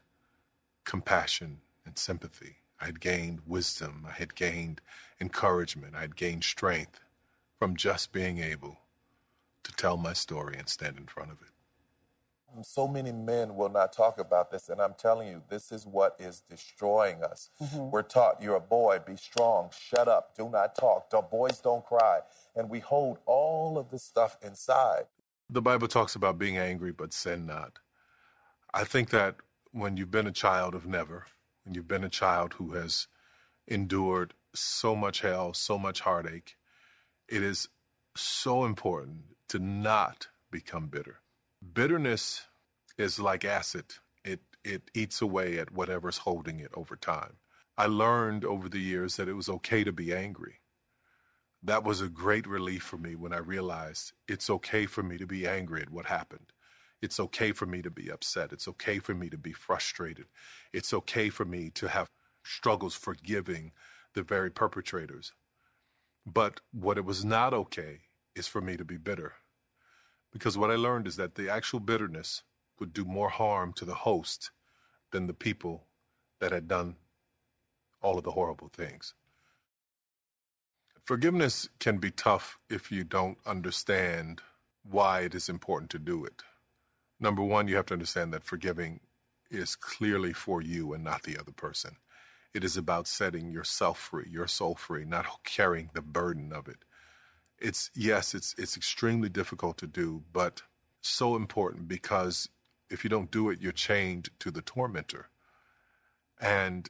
compassion 0.83 1.61
and 1.85 1.97
sympathy. 1.97 2.57
I 2.81 2.87
had 2.87 2.99
gained 2.99 3.39
wisdom. 3.47 4.05
I 4.05 4.11
had 4.11 4.35
gained 4.35 4.81
encouragement. 5.21 5.95
I 5.95 6.01
had 6.01 6.17
gained 6.17 6.43
strength 6.43 6.99
from 7.57 7.77
just 7.77 8.11
being 8.11 8.39
able 8.39 8.79
to 9.63 9.71
tell 9.71 9.95
my 9.95 10.11
story 10.11 10.57
and 10.57 10.67
stand 10.67 10.97
in 10.97 11.05
front 11.05 11.31
of 11.31 11.41
it. 11.41 11.54
So 12.63 12.87
many 12.87 13.11
men 13.11 13.55
will 13.55 13.69
not 13.69 13.93
talk 13.93 14.19
about 14.19 14.51
this, 14.51 14.69
and 14.69 14.81
I'm 14.81 14.93
telling 14.97 15.27
you, 15.27 15.41
this 15.49 15.71
is 15.71 15.85
what 15.85 16.15
is 16.19 16.41
destroying 16.49 17.23
us. 17.23 17.49
Mm-hmm. 17.61 17.91
We're 17.91 18.03
taught, 18.03 18.41
you're 18.41 18.55
a 18.55 18.61
boy, 18.61 18.99
be 19.05 19.15
strong, 19.17 19.69
shut 19.77 20.07
up, 20.07 20.35
do 20.35 20.49
not 20.49 20.75
talk, 20.75 21.09
the 21.09 21.21
boys 21.21 21.59
don't 21.59 21.85
cry. 21.85 22.19
And 22.55 22.69
we 22.69 22.79
hold 22.79 23.19
all 23.25 23.77
of 23.77 23.89
this 23.89 24.03
stuff 24.03 24.37
inside. 24.41 25.03
The 25.49 25.61
Bible 25.61 25.87
talks 25.87 26.15
about 26.15 26.39
being 26.39 26.57
angry, 26.57 26.91
but 26.91 27.13
sin 27.13 27.45
not. 27.45 27.79
I 28.73 28.83
think 28.83 29.09
that 29.11 29.35
when 29.71 29.97
you've 29.97 30.11
been 30.11 30.27
a 30.27 30.31
child 30.31 30.75
of 30.75 30.85
never, 30.85 31.25
when 31.63 31.75
you've 31.75 31.87
been 31.87 32.03
a 32.03 32.09
child 32.09 32.53
who 32.53 32.71
has 32.71 33.07
endured 33.67 34.33
so 34.53 34.95
much 34.95 35.21
hell, 35.21 35.53
so 35.53 35.77
much 35.77 36.01
heartache, 36.01 36.55
it 37.27 37.43
is 37.43 37.67
so 38.15 38.65
important 38.65 39.35
to 39.49 39.59
not 39.59 40.27
become 40.51 40.87
bitter. 40.87 41.19
Bitterness 41.73 42.43
is 42.97 43.19
like 43.19 43.45
acid. 43.45 43.85
It 44.25 44.41
it 44.63 44.91
eats 44.93 45.21
away 45.21 45.59
at 45.59 45.71
whatever's 45.73 46.19
holding 46.19 46.59
it 46.59 46.71
over 46.75 46.95
time. 46.95 47.37
I 47.77 47.87
learned 47.87 48.45
over 48.45 48.69
the 48.69 48.79
years 48.79 49.17
that 49.17 49.29
it 49.29 49.33
was 49.33 49.49
okay 49.49 49.83
to 49.83 49.91
be 49.93 50.13
angry 50.13 50.55
that 51.63 51.83
was 51.83 52.01
a 52.01 52.09
great 52.09 52.47
relief 52.47 52.83
for 52.83 52.97
me 52.97 53.15
when 53.15 53.33
I 53.33 53.39
realized 53.39 54.13
it's 54.27 54.49
okay 54.49 54.85
for 54.85 55.03
me 55.03 55.17
to 55.17 55.27
be 55.27 55.47
angry 55.47 55.81
at 55.81 55.91
what 55.91 56.05
happened. 56.05 56.53
It's 57.01 57.19
okay 57.19 57.51
for 57.51 57.65
me 57.65 57.81
to 57.81 57.91
be 57.91 58.09
upset. 58.11 58.53
It's 58.53 58.67
okay 58.69 58.99
for 58.99 59.13
me 59.13 59.29
to 59.29 59.37
be 59.37 59.53
frustrated. 59.53 60.27
It's 60.73 60.93
okay 60.93 61.29
for 61.29 61.45
me 61.45 61.69
to 61.71 61.89
have 61.89 62.09
struggles 62.45 62.95
forgiving 62.95 63.73
the 64.13 64.23
very 64.23 64.51
perpetrators. 64.51 65.33
But 66.25 66.61
what 66.73 66.97
it 66.97 67.05
was 67.05 67.25
not 67.25 67.53
okay 67.53 68.01
is 68.35 68.47
for 68.47 68.61
me 68.61 68.77
to 68.77 68.85
be 68.85 68.97
bitter. 68.97 69.33
Because 70.35 70.57
what 70.57 70.69
I 70.69 70.75
learned 70.75 71.07
is 71.07 71.15
that 71.15 71.35
the 71.35 71.49
actual 71.49 71.79
bitterness 71.79 72.43
would 72.77 72.91
do 72.91 73.05
more 73.05 73.29
harm 73.29 73.71
to 73.71 73.85
the 73.85 73.95
host 73.95 74.51
than 75.11 75.27
the 75.27 75.33
people 75.33 75.85
that 76.41 76.51
had 76.51 76.67
done 76.67 76.97
all 78.01 78.17
of 78.17 78.25
the 78.25 78.31
horrible 78.31 78.67
things. 78.67 79.13
Forgiveness 81.05 81.69
can 81.79 81.99
be 81.99 82.11
tough 82.11 82.59
if 82.69 82.91
you 82.91 83.05
don't 83.05 83.37
understand 83.45 84.41
why 84.83 85.21
it 85.21 85.33
is 85.33 85.47
important 85.47 85.89
to 85.91 85.99
do 85.99 86.25
it. 86.25 86.43
Number 87.19 87.41
one, 87.41 87.69
you 87.69 87.77
have 87.77 87.85
to 87.87 87.93
understand 87.93 88.33
that 88.33 88.43
forgiving 88.43 88.99
is 89.49 89.77
clearly 89.77 90.33
for 90.33 90.61
you 90.61 90.93
and 90.93 91.03
not 91.03 91.23
the 91.23 91.37
other 91.39 91.53
person. 91.53 91.95
It 92.53 92.65
is 92.65 92.77
about 92.77 93.07
setting 93.07 93.51
yourself 93.51 93.99
free, 93.99 94.27
your 94.29 94.47
soul 94.47 94.75
free, 94.75 95.05
not 95.05 95.27
carrying 95.45 95.91
the 95.93 96.01
burden 96.01 96.53
of 96.53 96.67
it. 96.67 96.84
It's 97.65 97.89
yes, 97.95 98.35
it's 98.35 98.53
it's 98.59 98.77
extremely 98.77 99.27
difficult 99.27 99.79
to 99.79 99.87
do, 99.87 100.21
but 100.31 100.61
so 101.01 101.35
important 101.35 101.87
because 101.87 102.47
if 102.91 103.03
you 103.03 103.09
don't 103.09 103.31
do 103.31 103.49
it, 103.49 103.59
you're 103.59 103.71
chained 103.71 104.29
to 104.37 104.51
the 104.51 104.61
tormentor. 104.61 105.29
And 106.39 106.87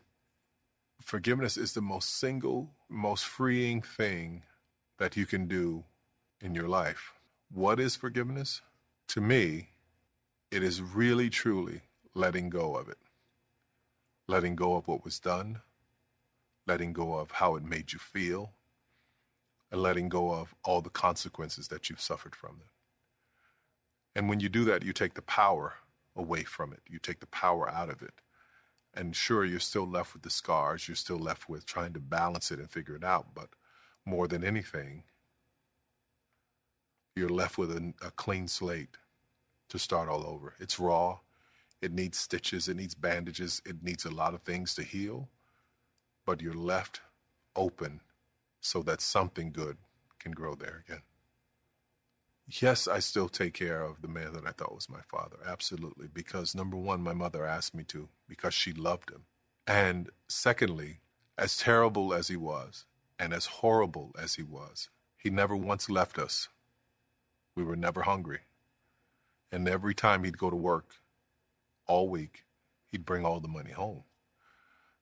forgiveness 1.01 1.55
is 1.55 1.71
the 1.71 1.81
most 1.81 2.19
single, 2.19 2.71
most 2.89 3.23
freeing 3.23 3.81
thing 3.81 4.43
that 4.97 5.15
you 5.15 5.25
can 5.25 5.47
do 5.47 5.85
in 6.41 6.53
your 6.53 6.67
life. 6.67 7.13
What 7.49 7.79
is 7.79 7.95
forgiveness? 7.95 8.61
To 9.13 9.21
me, 9.21 9.69
it 10.51 10.61
is 10.61 10.81
really, 10.81 11.29
truly 11.29 11.83
letting 12.13 12.49
go 12.49 12.75
of 12.75 12.89
it. 12.89 12.97
Letting 14.27 14.57
go 14.57 14.75
of 14.75 14.89
what 14.89 15.05
was 15.05 15.19
done, 15.19 15.61
letting 16.67 16.91
go 16.91 17.13
of 17.13 17.31
how 17.31 17.55
it 17.55 17.63
made 17.63 17.93
you 17.93 17.99
feel, 17.99 18.51
and 19.71 19.82
letting 19.82 20.10
go 20.10 20.32
of 20.32 20.54
all 20.63 20.82
the 20.82 20.89
consequences 20.89 21.67
that 21.69 21.89
you've 21.89 22.01
suffered 22.01 22.36
from 22.36 22.58
them. 22.58 22.69
And 24.15 24.30
when 24.30 24.39
you 24.39 24.49
do 24.49 24.63
that, 24.65 24.84
you 24.84 24.93
take 24.93 25.13
the 25.13 25.21
power 25.21 25.73
away 26.15 26.43
from 26.43 26.71
it, 26.71 26.82
you 26.88 26.99
take 26.99 27.19
the 27.19 27.28
power 27.28 27.69
out 27.69 27.89
of 27.89 28.01
it. 28.01 28.13
And 28.93 29.13
sure, 29.13 29.43
you're 29.43 29.60
still 29.60 29.88
left 29.88 30.13
with 30.13 30.21
the 30.21 30.30
scars, 30.30 30.88
you're 30.88 30.95
still 30.95 31.19
left 31.19 31.49
with 31.49 31.65
trying 31.65 31.91
to 31.93 31.99
balance 31.99 32.51
it 32.51 32.60
and 32.60 32.69
figure 32.69 32.95
it 32.95 33.04
out. 33.04 33.36
But 33.36 33.49
more 34.06 34.28
than 34.28 34.43
anything, 34.43 35.04
you're 37.15 37.30
left 37.30 37.58
with 37.58 37.71
a, 37.71 37.93
a 38.01 38.12
clean 38.12 38.47
slate 38.47 38.97
to 39.69 39.80
start 39.80 40.08
all 40.08 40.25
over. 40.25 40.54
It's 40.60 40.80
raw. 40.80 41.19
It 41.82 41.91
needs 41.91 42.17
stitches, 42.17 42.67
it 42.67 42.78
needs 42.78 42.95
bandages, 42.95 43.62
it 43.65 43.84
needs 43.84 44.06
a 44.06 44.10
lot 44.10 44.34
of 44.34 44.41
things 44.41 44.73
to 44.75 44.84
heal, 44.84 45.30
but 46.25 46.41
you're 46.41 46.54
left 46.54 47.01
open 47.56 48.01
so 48.65 48.82
that 48.82 48.99
something 48.99 49.51
good 49.51 49.78
can 50.17 50.32
grow 50.32 50.56
there 50.56 50.84
again. 50.88 51.04
Yes, 52.47 52.88
I 52.88 52.99
still 52.99 53.30
take 53.30 53.54
care 53.54 53.82
of 53.82 54.01
the 54.01 54.08
man 54.08 54.34
that 54.34 54.45
I 54.45 54.51
thought 54.51 54.73
was 54.73 54.89
my 54.89 55.01
father, 55.08 55.38
absolutely, 55.47 56.08
because 56.12 56.56
number 56.56 56.75
one, 56.75 57.01
my 57.01 57.13
mother 57.13 57.45
asked 57.45 57.75
me 57.75 57.84
to, 57.86 58.10
because 58.28 58.54
she 58.54 58.73
loved 58.73 59.12
him. 59.12 59.25
And 59.67 60.10
secondly, 60.28 61.01
as 61.38 61.58
terrible 61.58 62.13
as 62.13 62.28
he 62.28 62.38
was, 62.38 62.86
and 63.19 63.34
as 63.34 63.45
horrible 63.45 64.15
as 64.19 64.36
he 64.36 64.43
was, 64.43 64.89
he 65.15 65.30
never 65.30 65.56
once 65.56 65.89
left 65.89 66.17
us. 66.17 66.49
We 67.56 67.63
were 67.63 67.75
never 67.75 68.01
hungry. 68.01 68.41
And 69.51 69.67
every 69.67 69.93
time 69.93 70.23
he'd 70.23 70.38
go 70.38 70.49
to 70.49 70.56
work 70.56 70.95
all 71.88 72.10
week, 72.10 72.45
he'd 72.91 73.06
bring 73.06 73.25
all 73.25 73.39
the 73.39 73.47
money 73.47 73.71
home. 73.71 74.04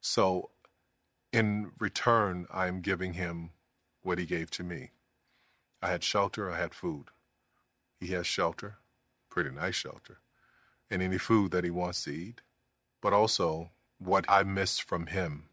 So 0.01 0.49
in 1.33 1.71
return, 1.79 2.45
I'm 2.53 2.79
giving 2.81 3.13
him 3.13 3.49
what 4.03 4.19
he 4.19 4.25
gave 4.25 4.51
to 4.51 4.63
me. 4.63 4.91
I 5.81 5.89
had 5.89 6.03
shelter, 6.03 6.49
I 6.51 6.57
had 6.57 6.73
food. 6.73 7.05
He 7.99 8.07
has 8.13 8.27
shelter, 8.27 8.77
pretty 9.29 9.49
nice 9.49 9.75
shelter, 9.75 10.19
and 10.89 11.01
any 11.01 11.17
food 11.17 11.51
that 11.51 11.63
he 11.63 11.71
wants 11.71 12.03
to 12.03 12.11
eat. 12.11 12.41
But 13.01 13.13
also, 13.13 13.71
what 13.97 14.25
I 14.29 14.43
missed 14.43 14.83
from 14.83 15.07
him 15.07 15.45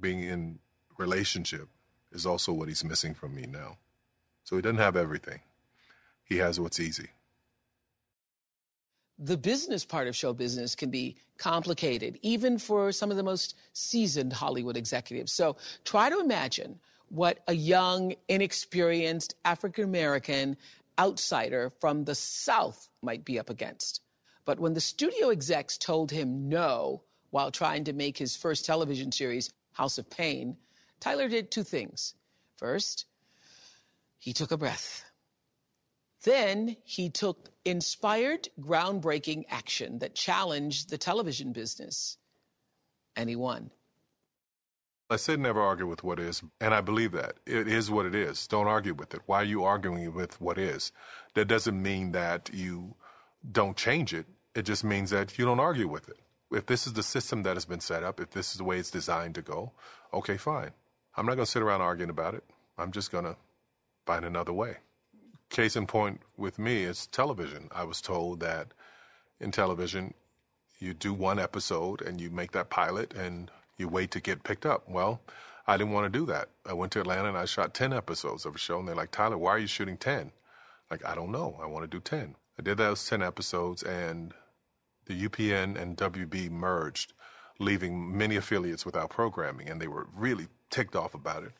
being 0.00 0.20
in 0.20 0.58
relationship 0.98 1.68
is 2.10 2.24
also 2.24 2.52
what 2.52 2.68
he's 2.68 2.84
missing 2.84 3.14
from 3.14 3.34
me 3.34 3.46
now. 3.46 3.76
So 4.44 4.56
he 4.56 4.62
doesn't 4.62 4.78
have 4.78 4.96
everything. 4.96 5.40
He 6.24 6.38
has 6.38 6.58
what's 6.58 6.80
easy 6.80 7.10
the 9.18 9.36
business 9.36 9.84
part 9.84 10.08
of 10.08 10.16
show 10.16 10.32
business 10.32 10.74
can 10.74 10.90
be 10.90 11.16
complicated, 11.38 12.18
even 12.22 12.58
for 12.58 12.92
some 12.92 13.10
of 13.10 13.16
the 13.16 13.22
most 13.22 13.56
seasoned 13.72 14.32
Hollywood 14.32 14.76
executives. 14.76 15.32
So 15.32 15.56
try 15.84 16.10
to 16.10 16.20
imagine 16.20 16.78
what 17.08 17.38
a 17.46 17.54
young, 17.54 18.14
inexperienced 18.28 19.34
African 19.44 19.84
American 19.84 20.56
outsider 20.98 21.70
from 21.80 22.04
the 22.04 22.14
South 22.14 22.88
might 23.02 23.24
be 23.24 23.38
up 23.38 23.50
against. 23.50 24.00
But 24.44 24.60
when 24.60 24.74
the 24.74 24.80
studio 24.80 25.30
execs 25.30 25.78
told 25.78 26.10
him 26.10 26.48
no 26.48 27.02
while 27.30 27.50
trying 27.50 27.84
to 27.84 27.92
make 27.92 28.16
his 28.18 28.36
first 28.36 28.64
television 28.64 29.12
series, 29.12 29.50
House 29.72 29.98
of 29.98 30.08
Pain, 30.08 30.56
Tyler 31.00 31.28
did 31.28 31.50
two 31.50 31.64
things. 31.64 32.14
First, 32.56 33.06
he 34.18 34.32
took 34.32 34.50
a 34.50 34.56
breath. 34.56 35.04
Then 36.26 36.76
he 36.82 37.08
took 37.08 37.50
inspired, 37.64 38.48
groundbreaking 38.60 39.44
action 39.48 40.00
that 40.00 40.16
challenged 40.16 40.90
the 40.90 40.98
television 40.98 41.52
business. 41.52 42.18
And 43.14 43.30
he 43.30 43.36
won. 43.36 43.70
I 45.08 45.16
said 45.16 45.38
never 45.38 45.62
argue 45.62 45.86
with 45.86 46.02
what 46.02 46.18
is, 46.18 46.42
and 46.60 46.74
I 46.74 46.80
believe 46.80 47.12
that. 47.12 47.36
It 47.46 47.68
is 47.68 47.92
what 47.92 48.06
it 48.06 48.14
is. 48.16 48.48
Don't 48.48 48.66
argue 48.66 48.92
with 48.92 49.14
it. 49.14 49.20
Why 49.26 49.42
are 49.42 49.44
you 49.44 49.62
arguing 49.62 50.12
with 50.14 50.40
what 50.40 50.58
is? 50.58 50.90
That 51.34 51.44
doesn't 51.44 51.80
mean 51.80 52.10
that 52.10 52.50
you 52.52 52.96
don't 53.52 53.76
change 53.76 54.12
it. 54.12 54.26
It 54.56 54.62
just 54.62 54.82
means 54.82 55.10
that 55.10 55.38
you 55.38 55.44
don't 55.44 55.60
argue 55.60 55.86
with 55.86 56.08
it. 56.08 56.18
If 56.50 56.66
this 56.66 56.88
is 56.88 56.94
the 56.94 57.04
system 57.04 57.44
that 57.44 57.54
has 57.54 57.66
been 57.66 57.78
set 57.78 58.02
up, 58.02 58.18
if 58.18 58.30
this 58.30 58.50
is 58.50 58.58
the 58.58 58.64
way 58.64 58.80
it's 58.80 58.90
designed 58.90 59.36
to 59.36 59.42
go, 59.42 59.70
okay, 60.12 60.36
fine. 60.36 60.72
I'm 61.16 61.24
not 61.24 61.36
going 61.36 61.46
to 61.46 61.50
sit 61.52 61.62
around 61.62 61.82
arguing 61.82 62.10
about 62.10 62.34
it. 62.34 62.42
I'm 62.76 62.90
just 62.90 63.12
going 63.12 63.26
to 63.26 63.36
find 64.06 64.24
another 64.24 64.52
way. 64.52 64.78
Case 65.50 65.76
in 65.76 65.86
point 65.86 66.20
with 66.36 66.58
me 66.58 66.82
is 66.82 67.06
television. 67.06 67.68
I 67.72 67.84
was 67.84 68.00
told 68.00 68.40
that 68.40 68.68
in 69.40 69.52
television, 69.52 70.14
you 70.78 70.92
do 70.92 71.12
one 71.14 71.38
episode 71.38 72.02
and 72.02 72.20
you 72.20 72.30
make 72.30 72.52
that 72.52 72.70
pilot 72.70 73.14
and 73.14 73.50
you 73.78 73.88
wait 73.88 74.10
to 74.12 74.20
get 74.20 74.44
picked 74.44 74.66
up. 74.66 74.88
Well, 74.88 75.20
I 75.66 75.76
didn't 75.76 75.92
want 75.92 76.12
to 76.12 76.18
do 76.18 76.26
that. 76.26 76.48
I 76.64 76.72
went 76.72 76.92
to 76.92 77.00
Atlanta 77.00 77.28
and 77.28 77.38
I 77.38 77.44
shot 77.44 77.74
10 77.74 77.92
episodes 77.92 78.46
of 78.46 78.54
a 78.54 78.58
show, 78.58 78.78
and 78.78 78.86
they're 78.86 78.94
like, 78.94 79.10
Tyler, 79.10 79.36
why 79.36 79.50
are 79.50 79.58
you 79.58 79.66
shooting 79.66 79.96
10? 79.96 80.32
Like, 80.90 81.04
I 81.04 81.14
don't 81.14 81.32
know. 81.32 81.58
I 81.60 81.66
want 81.66 81.82
to 81.82 81.88
do 81.88 82.00
10. 82.00 82.36
I 82.58 82.62
did 82.62 82.78
those 82.78 83.06
10 83.08 83.22
episodes, 83.22 83.82
and 83.82 84.32
the 85.06 85.28
UPN 85.28 85.80
and 85.80 85.96
WB 85.96 86.50
merged, 86.50 87.12
leaving 87.58 88.16
many 88.16 88.36
affiliates 88.36 88.86
without 88.86 89.10
programming, 89.10 89.68
and 89.68 89.80
they 89.80 89.88
were 89.88 90.06
really 90.14 90.46
ticked 90.70 90.94
off 90.94 91.14
about 91.14 91.42
it. 91.42 91.52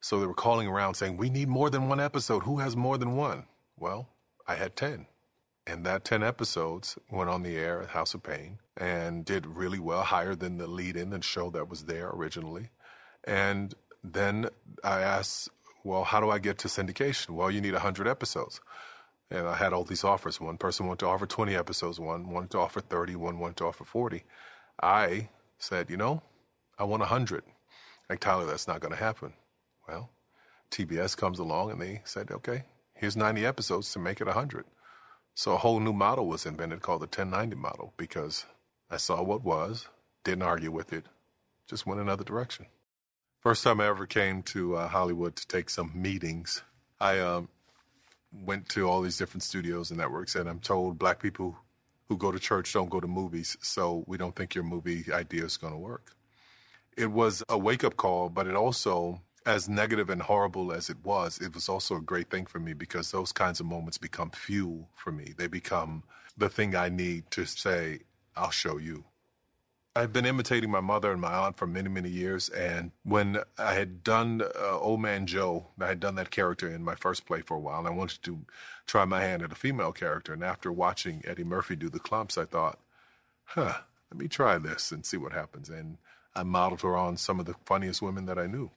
So 0.00 0.20
they 0.20 0.26
were 0.26 0.34
calling 0.34 0.68
around 0.68 0.94
saying, 0.94 1.16
We 1.16 1.30
need 1.30 1.48
more 1.48 1.70
than 1.70 1.88
one 1.88 2.00
episode. 2.00 2.42
Who 2.44 2.58
has 2.58 2.76
more 2.76 2.98
than 2.98 3.16
one? 3.16 3.44
Well, 3.78 4.08
I 4.46 4.54
had 4.54 4.76
10. 4.76 5.06
And 5.66 5.84
that 5.84 6.04
10 6.04 6.22
episodes 6.22 6.96
went 7.10 7.28
on 7.28 7.42
the 7.42 7.56
air 7.56 7.82
at 7.82 7.88
House 7.88 8.14
of 8.14 8.22
Pain 8.22 8.58
and 8.76 9.24
did 9.24 9.46
really 9.46 9.80
well, 9.80 10.02
higher 10.02 10.36
than 10.36 10.58
the 10.58 10.68
lead 10.68 10.96
in 10.96 11.10
the 11.10 11.20
show 11.20 11.50
that 11.50 11.68
was 11.68 11.84
there 11.84 12.08
originally. 12.10 12.70
And 13.24 13.74
then 14.04 14.48
I 14.84 15.00
asked, 15.00 15.48
Well, 15.82 16.04
how 16.04 16.20
do 16.20 16.30
I 16.30 16.38
get 16.38 16.58
to 16.58 16.68
syndication? 16.68 17.30
Well, 17.30 17.50
you 17.50 17.60
need 17.60 17.72
100 17.72 18.06
episodes. 18.06 18.60
And 19.30 19.48
I 19.48 19.56
had 19.56 19.72
all 19.72 19.82
these 19.82 20.04
offers. 20.04 20.40
One 20.40 20.56
person 20.56 20.86
wanted 20.86 21.00
to 21.00 21.06
offer 21.08 21.26
20 21.26 21.56
episodes, 21.56 21.98
one 21.98 22.30
wanted 22.30 22.50
to 22.50 22.58
offer 22.58 22.80
30, 22.80 23.16
one 23.16 23.40
wanted 23.40 23.56
to 23.56 23.66
offer 23.66 23.84
40. 23.84 24.22
I 24.80 25.28
said, 25.58 25.90
You 25.90 25.96
know, 25.96 26.22
I 26.78 26.84
want 26.84 27.00
100. 27.00 27.42
Like, 28.08 28.20
Tyler, 28.20 28.46
that's 28.46 28.68
not 28.68 28.80
going 28.80 28.92
to 28.92 28.98
happen. 28.98 29.32
Well, 29.88 30.10
TBS 30.70 31.16
comes 31.16 31.38
along 31.38 31.70
and 31.70 31.80
they 31.80 32.02
said, 32.04 32.30
okay, 32.30 32.64
here's 32.94 33.16
90 33.16 33.46
episodes 33.46 33.92
to 33.92 33.98
make 33.98 34.20
it 34.20 34.26
100. 34.26 34.64
So 35.34 35.52
a 35.52 35.58
whole 35.58 35.80
new 35.80 35.92
model 35.92 36.26
was 36.26 36.46
invented 36.46 36.80
called 36.80 37.02
the 37.02 37.06
1090 37.06 37.56
model 37.56 37.92
because 37.96 38.46
I 38.90 38.96
saw 38.96 39.22
what 39.22 39.44
was, 39.44 39.88
didn't 40.24 40.42
argue 40.42 40.70
with 40.70 40.92
it, 40.92 41.04
just 41.68 41.86
went 41.86 42.00
another 42.00 42.24
direction. 42.24 42.66
First 43.40 43.62
time 43.62 43.80
I 43.80 43.86
ever 43.86 44.06
came 44.06 44.42
to 44.44 44.76
uh, 44.76 44.88
Hollywood 44.88 45.36
to 45.36 45.46
take 45.46 45.70
some 45.70 45.92
meetings, 45.94 46.62
I 47.00 47.18
um, 47.18 47.48
went 48.32 48.68
to 48.70 48.88
all 48.88 49.02
these 49.02 49.18
different 49.18 49.42
studios 49.42 49.90
and 49.90 49.98
networks, 49.98 50.34
and 50.34 50.48
I'm 50.48 50.60
told 50.60 50.98
black 50.98 51.20
people 51.22 51.56
who 52.08 52.16
go 52.16 52.32
to 52.32 52.38
church 52.38 52.72
don't 52.72 52.88
go 52.88 53.00
to 53.00 53.06
movies, 53.06 53.56
so 53.60 54.04
we 54.06 54.16
don't 54.16 54.34
think 54.34 54.54
your 54.54 54.64
movie 54.64 55.04
idea 55.12 55.44
is 55.44 55.56
going 55.56 55.72
to 55.72 55.78
work. 55.78 56.12
It 56.96 57.10
was 57.10 57.42
a 57.48 57.58
wake 57.58 57.84
up 57.84 57.96
call, 57.96 58.30
but 58.30 58.46
it 58.46 58.54
also 58.54 59.20
as 59.46 59.68
negative 59.68 60.10
and 60.10 60.20
horrible 60.20 60.72
as 60.72 60.90
it 60.90 60.96
was, 61.04 61.38
it 61.38 61.54
was 61.54 61.68
also 61.68 61.96
a 61.96 62.00
great 62.00 62.28
thing 62.28 62.46
for 62.46 62.58
me 62.58 62.72
because 62.72 63.12
those 63.12 63.30
kinds 63.32 63.60
of 63.60 63.66
moments 63.66 63.96
become 63.96 64.30
fuel 64.30 64.88
for 64.96 65.12
me. 65.12 65.32
They 65.36 65.46
become 65.46 66.02
the 66.36 66.48
thing 66.48 66.74
I 66.74 66.88
need 66.88 67.30
to 67.30 67.46
say, 67.46 68.00
I'll 68.36 68.50
show 68.50 68.76
you. 68.76 69.04
I've 69.94 70.12
been 70.12 70.26
imitating 70.26 70.70
my 70.70 70.80
mother 70.80 71.10
and 71.10 71.20
my 71.20 71.32
aunt 71.32 71.56
for 71.56 71.66
many, 71.66 71.88
many 71.88 72.10
years. 72.10 72.50
And 72.50 72.90
when 73.04 73.38
I 73.56 73.72
had 73.72 74.04
done 74.04 74.42
uh, 74.42 74.78
Old 74.78 75.00
Man 75.00 75.26
Joe, 75.26 75.68
I 75.80 75.86
had 75.86 76.00
done 76.00 76.16
that 76.16 76.30
character 76.30 76.68
in 76.68 76.84
my 76.84 76.96
first 76.96 77.24
play 77.24 77.40
for 77.40 77.56
a 77.56 77.60
while, 77.60 77.78
and 77.78 77.88
I 77.88 77.92
wanted 77.92 78.22
to 78.24 78.40
try 78.86 79.06
my 79.06 79.22
hand 79.22 79.42
at 79.42 79.52
a 79.52 79.54
female 79.54 79.92
character. 79.92 80.34
And 80.34 80.44
after 80.44 80.70
watching 80.70 81.22
Eddie 81.24 81.44
Murphy 81.44 81.76
do 81.76 81.88
the 81.88 82.00
Klumps, 82.00 82.36
I 82.36 82.44
thought, 82.44 82.78
huh, 83.44 83.72
let 84.10 84.20
me 84.20 84.28
try 84.28 84.58
this 84.58 84.92
and 84.92 85.06
see 85.06 85.16
what 85.16 85.32
happens. 85.32 85.70
And 85.70 85.96
I 86.34 86.42
modeled 86.42 86.82
her 86.82 86.94
on 86.94 87.16
some 87.16 87.40
of 87.40 87.46
the 87.46 87.54
funniest 87.64 88.02
women 88.02 88.26
that 88.26 88.38
I 88.38 88.46
knew. 88.46 88.70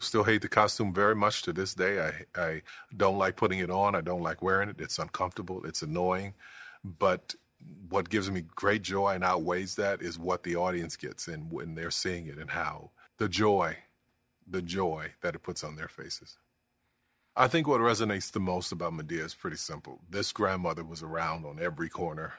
Still 0.00 0.24
hate 0.24 0.42
the 0.42 0.48
costume 0.48 0.92
very 0.94 1.14
much 1.14 1.42
to 1.42 1.52
this 1.52 1.74
day. 1.74 2.00
I, 2.00 2.40
I 2.40 2.62
don't 2.96 3.18
like 3.18 3.36
putting 3.36 3.58
it 3.58 3.70
on. 3.70 3.94
I 3.94 4.00
don't 4.00 4.22
like 4.22 4.42
wearing 4.42 4.70
it. 4.70 4.80
It's 4.80 4.98
uncomfortable. 4.98 5.64
It's 5.64 5.82
annoying. 5.82 6.34
But 6.82 7.34
what 7.90 8.08
gives 8.08 8.30
me 8.30 8.44
great 8.54 8.82
joy 8.82 9.14
and 9.14 9.22
outweighs 9.22 9.74
that 9.76 10.00
is 10.00 10.18
what 10.18 10.42
the 10.42 10.56
audience 10.56 10.96
gets 10.96 11.28
and 11.28 11.52
when 11.52 11.74
they're 11.74 11.90
seeing 11.90 12.26
it 12.26 12.38
and 12.38 12.50
how 12.50 12.90
the 13.18 13.28
joy, 13.28 13.76
the 14.48 14.62
joy 14.62 15.12
that 15.20 15.34
it 15.34 15.42
puts 15.42 15.62
on 15.62 15.76
their 15.76 15.88
faces. 15.88 16.38
I 17.36 17.48
think 17.48 17.68
what 17.68 17.80
resonates 17.80 18.32
the 18.32 18.40
most 18.40 18.72
about 18.72 18.94
Madea 18.94 19.24
is 19.24 19.34
pretty 19.34 19.58
simple. 19.58 20.00
This 20.08 20.32
grandmother 20.32 20.84
was 20.84 21.02
around 21.02 21.44
on 21.44 21.60
every 21.60 21.88
corner 21.88 22.34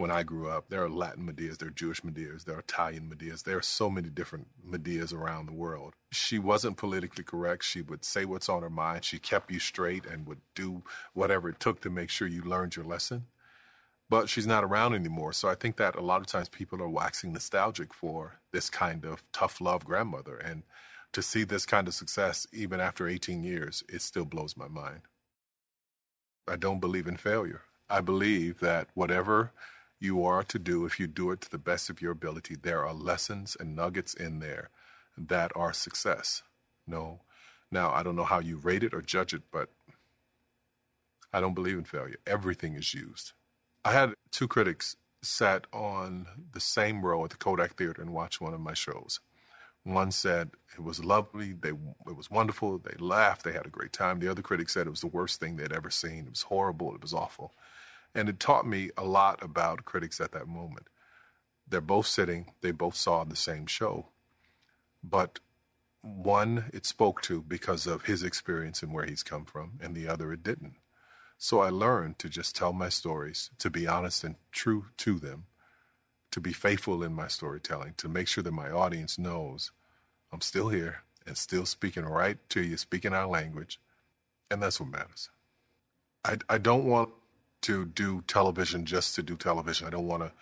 when 0.00 0.10
I 0.10 0.22
grew 0.22 0.48
up. 0.48 0.64
There 0.70 0.82
are 0.82 0.88
Latin 0.88 1.30
Madeas, 1.30 1.58
there 1.58 1.68
are 1.68 1.72
Jewish 1.72 2.00
Madeas, 2.00 2.44
there 2.44 2.56
are 2.56 2.60
Italian 2.60 3.12
Madeas. 3.14 3.44
There 3.44 3.58
are 3.58 3.62
so 3.62 3.90
many 3.90 4.08
different 4.08 4.48
Madeas 4.66 5.12
around 5.12 5.46
the 5.46 5.52
world. 5.52 5.92
She 6.10 6.38
wasn't 6.38 6.78
politically 6.78 7.22
correct. 7.22 7.64
She 7.64 7.82
would 7.82 8.04
say 8.04 8.24
what's 8.24 8.48
on 8.48 8.62
her 8.62 8.70
mind. 8.70 9.04
She 9.04 9.18
kept 9.18 9.50
you 9.50 9.58
straight 9.58 10.06
and 10.06 10.26
would 10.26 10.40
do 10.54 10.82
whatever 11.12 11.50
it 11.50 11.60
took 11.60 11.82
to 11.82 11.90
make 11.90 12.08
sure 12.08 12.26
you 12.26 12.42
learned 12.42 12.76
your 12.76 12.84
lesson. 12.86 13.26
But 14.08 14.28
she's 14.28 14.46
not 14.46 14.64
around 14.64 14.94
anymore. 14.94 15.34
So 15.34 15.48
I 15.48 15.54
think 15.54 15.76
that 15.76 15.94
a 15.94 16.00
lot 16.00 16.20
of 16.20 16.26
times 16.26 16.48
people 16.48 16.82
are 16.82 16.88
waxing 16.88 17.32
nostalgic 17.32 17.92
for 17.92 18.40
this 18.52 18.70
kind 18.70 19.04
of 19.04 19.22
tough 19.32 19.60
love 19.60 19.84
grandmother. 19.84 20.36
And 20.36 20.62
to 21.12 21.20
see 21.22 21.44
this 21.44 21.66
kind 21.66 21.86
of 21.86 21.94
success, 21.94 22.46
even 22.52 22.80
after 22.80 23.06
18 23.06 23.44
years, 23.44 23.84
it 23.88 24.00
still 24.02 24.24
blows 24.24 24.56
my 24.56 24.66
mind. 24.66 25.02
I 26.48 26.56
don't 26.56 26.80
believe 26.80 27.06
in 27.06 27.16
failure. 27.16 27.62
I 27.88 28.00
believe 28.00 28.60
that 28.60 28.88
whatever 28.94 29.52
you 30.00 30.24
are 30.24 30.42
to 30.44 30.58
do, 30.58 30.86
if 30.86 30.98
you 30.98 31.06
do 31.06 31.30
it 31.30 31.42
to 31.42 31.50
the 31.50 31.58
best 31.58 31.90
of 31.90 32.00
your 32.00 32.12
ability, 32.12 32.56
there 32.60 32.84
are 32.84 32.94
lessons 32.94 33.56
and 33.60 33.76
nuggets 33.76 34.14
in 34.14 34.40
there 34.40 34.70
that 35.16 35.52
are 35.54 35.72
success. 35.72 36.42
No. 36.86 37.20
Now, 37.70 37.92
I 37.92 38.02
don't 38.02 38.16
know 38.16 38.24
how 38.24 38.40
you 38.40 38.56
rate 38.56 38.82
it 38.82 38.94
or 38.94 39.02
judge 39.02 39.34
it, 39.34 39.42
but 39.52 39.68
I 41.32 41.40
don't 41.40 41.54
believe 41.54 41.78
in 41.78 41.84
failure. 41.84 42.16
Everything 42.26 42.74
is 42.74 42.94
used. 42.94 43.32
I 43.84 43.92
had 43.92 44.14
two 44.30 44.48
critics 44.48 44.96
sat 45.22 45.66
on 45.72 46.26
the 46.52 46.60
same 46.60 47.04
row 47.04 47.24
at 47.24 47.30
the 47.30 47.36
Kodak 47.36 47.76
Theater 47.76 48.00
and 48.00 48.12
watched 48.12 48.40
one 48.40 48.54
of 48.54 48.60
my 48.60 48.74
shows. 48.74 49.20
One 49.84 50.10
said 50.10 50.50
it 50.74 50.82
was 50.82 51.02
lovely, 51.04 51.52
they 51.52 51.70
it 51.70 52.16
was 52.16 52.30
wonderful, 52.30 52.78
they 52.78 52.96
laughed, 52.98 53.44
they 53.44 53.52
had 53.52 53.66
a 53.66 53.70
great 53.70 53.92
time. 53.92 54.18
The 54.18 54.30
other 54.30 54.42
critic 54.42 54.68
said 54.68 54.86
it 54.86 54.90
was 54.90 55.00
the 55.00 55.06
worst 55.06 55.40
thing 55.40 55.56
they'd 55.56 55.72
ever 55.72 55.90
seen. 55.90 56.26
It 56.26 56.30
was 56.30 56.42
horrible, 56.42 56.94
it 56.94 57.00
was 57.00 57.14
awful. 57.14 57.54
And 58.14 58.28
it 58.28 58.40
taught 58.40 58.66
me 58.66 58.90
a 58.96 59.04
lot 59.04 59.42
about 59.42 59.84
critics 59.84 60.20
at 60.20 60.32
that 60.32 60.48
moment. 60.48 60.88
They're 61.68 61.80
both 61.80 62.06
sitting, 62.06 62.52
they 62.60 62.72
both 62.72 62.96
saw 62.96 63.24
the 63.24 63.36
same 63.36 63.66
show. 63.66 64.08
But 65.02 65.38
one 66.02 66.70
it 66.72 66.86
spoke 66.86 67.22
to 67.22 67.42
because 67.42 67.86
of 67.86 68.04
his 68.04 68.22
experience 68.22 68.82
and 68.82 68.92
where 68.92 69.04
he's 69.04 69.22
come 69.22 69.44
from, 69.44 69.78
and 69.80 69.94
the 69.94 70.08
other 70.08 70.32
it 70.32 70.42
didn't. 70.42 70.74
So 71.38 71.60
I 71.60 71.70
learned 71.70 72.18
to 72.18 72.28
just 72.28 72.56
tell 72.56 72.72
my 72.72 72.88
stories, 72.88 73.50
to 73.58 73.70
be 73.70 73.86
honest 73.86 74.24
and 74.24 74.36
true 74.52 74.86
to 74.98 75.18
them, 75.18 75.46
to 76.32 76.40
be 76.40 76.52
faithful 76.52 77.02
in 77.02 77.14
my 77.14 77.28
storytelling, 77.28 77.94
to 77.98 78.08
make 78.08 78.28
sure 78.28 78.44
that 78.44 78.52
my 78.52 78.70
audience 78.70 79.18
knows 79.18 79.72
I'm 80.32 80.40
still 80.40 80.68
here 80.68 81.02
and 81.26 81.36
still 81.36 81.66
speaking 81.66 82.04
right 82.04 82.38
to 82.50 82.62
you, 82.62 82.76
speaking 82.76 83.12
our 83.12 83.26
language. 83.26 83.80
And 84.50 84.62
that's 84.62 84.80
what 84.80 84.90
matters. 84.90 85.30
I, 86.24 86.38
I 86.48 86.58
don't 86.58 86.84
want 86.84 87.10
to 87.62 87.84
do 87.86 88.22
television 88.26 88.86
just 88.86 89.14
to 89.16 89.22
do 89.22 89.36
television. 89.36 89.86
I 89.86 89.90
don't 89.90 90.06
want 90.06 90.22
to 90.22 90.32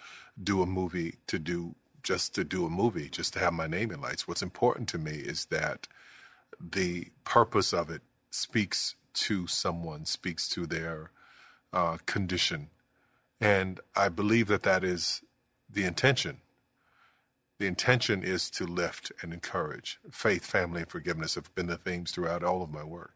do 0.42 0.62
a 0.62 0.66
movie 0.66 1.16
to 1.26 1.38
do 1.38 1.74
just 2.02 2.34
to 2.36 2.44
do 2.44 2.64
a 2.64 2.70
movie, 2.70 3.08
just 3.08 3.32
to 3.34 3.38
have 3.40 3.52
my 3.52 3.66
name 3.66 3.90
in 3.90 4.00
lights. 4.00 4.26
What's 4.26 4.42
important 4.42 4.88
to 4.90 4.98
me 4.98 5.12
is 5.12 5.46
that 5.46 5.88
the 6.60 7.08
purpose 7.24 7.72
of 7.72 7.90
it 7.90 8.02
speaks 8.30 8.94
to 9.14 9.46
someone, 9.46 10.04
speaks 10.04 10.48
to 10.50 10.66
their 10.66 11.10
uh, 11.72 11.98
condition. 12.06 12.68
And 13.40 13.80
I 13.96 14.08
believe 14.08 14.46
that 14.48 14.62
that 14.62 14.84
is 14.84 15.22
the 15.68 15.84
intention. 15.84 16.38
The 17.58 17.66
intention 17.66 18.22
is 18.22 18.50
to 18.50 18.66
lift 18.66 19.10
and 19.20 19.32
encourage. 19.32 19.98
Faith, 20.10 20.44
family, 20.44 20.82
and 20.82 20.90
forgiveness 20.90 21.34
have 21.34 21.52
been 21.54 21.66
the 21.66 21.76
themes 21.76 22.12
throughout 22.12 22.44
all 22.44 22.62
of 22.62 22.70
my 22.72 22.84
work. 22.84 23.14